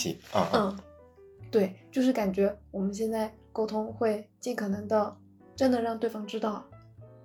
[0.52, 0.78] 嗯
[1.50, 5.16] 对，就是感觉我们现在沟通会尽可能的
[5.56, 6.62] 真的让对方知道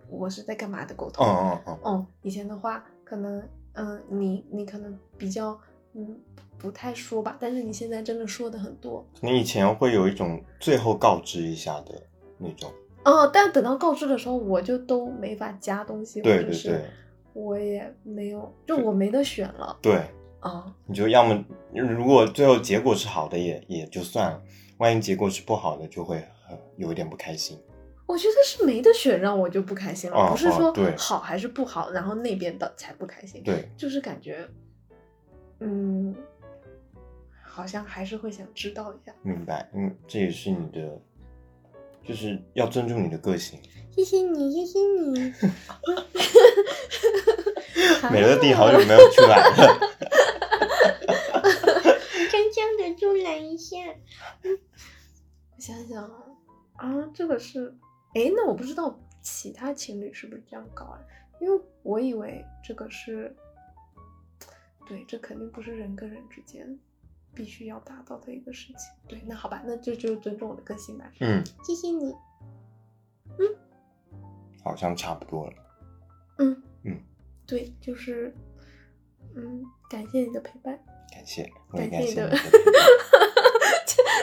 [0.10, 1.26] 我是在干嘛的沟通。
[1.26, 3.42] 嗯嗯嗯，嗯，以前的话可能，
[3.74, 5.60] 嗯、你你可能比较，
[5.94, 6.18] 嗯，
[6.64, 9.06] 不太说吧，但是你现在真的说的很多。
[9.20, 12.02] 你以前会有一种最后告知一下的
[12.38, 12.72] 那种，
[13.04, 16.90] 哦，但等到告知的时候，我就都没法加东西，或者是对对对
[17.34, 20.02] 我也没有，就我没得选了对，
[20.40, 20.74] 啊。
[20.86, 21.44] 你就要么
[21.74, 24.42] 如果最后结果是好的也也就算了，
[24.78, 26.16] 万一结果是不好的，就会
[26.48, 27.60] 很有一点不开心。
[28.06, 33.44] 我觉得是没得选，让我就不开心了，哦不是说好还是不好，然后那边的才不开心。
[33.44, 34.48] 对，就是感觉，
[35.60, 36.14] 嗯，
[37.54, 39.14] 好像还是会想知道一下。
[39.22, 41.00] 明白，嗯，这也是你的，
[42.04, 43.60] 就是要尊重你的个性。
[43.92, 45.32] 谢谢你，谢谢你。
[48.12, 49.80] 美乐蒂好久没有出来了，
[52.32, 53.78] 真正的出来一下。
[55.56, 56.24] 我想想啊，
[56.78, 57.72] 啊，这个是，
[58.16, 61.00] 哎，那我不知道其他情侣是不是这样搞啊？
[61.40, 63.36] 因为我以为这个是，
[64.88, 66.80] 对，这肯定不是人跟人之间
[67.34, 68.92] 必须要达到的一个事情。
[69.08, 71.12] 对，那好吧，那这就尊重我的个性吧。
[71.20, 72.14] 嗯，谢谢你。
[73.40, 73.48] 嗯
[74.64, 75.54] 好像差不多了。
[76.38, 76.98] 嗯嗯，
[77.46, 78.34] 对，就是，
[79.36, 80.80] 嗯，感谢你的陪伴，
[81.12, 82.38] 感谢，我也感感谢你的。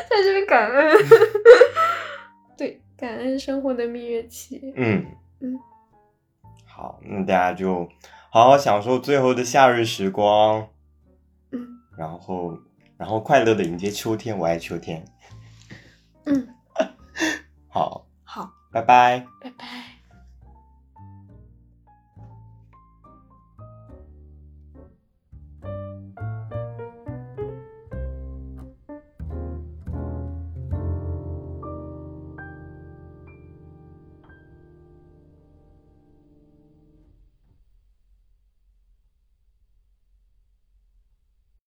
[0.08, 0.96] 在这边感恩，
[2.56, 4.72] 对，感恩生活的蜜月期。
[4.76, 5.04] 嗯
[5.40, 5.58] 嗯，
[6.64, 7.88] 好，那大家就
[8.30, 10.68] 好好享受最后的夏日时光，
[11.52, 12.58] 嗯然后
[13.00, 14.36] 然后快乐的迎接秋天。
[14.38, 15.02] 我爱秋天。
[16.26, 16.46] 嗯，
[17.66, 19.26] 好，好，拜拜。
[19.40, 19.50] 拜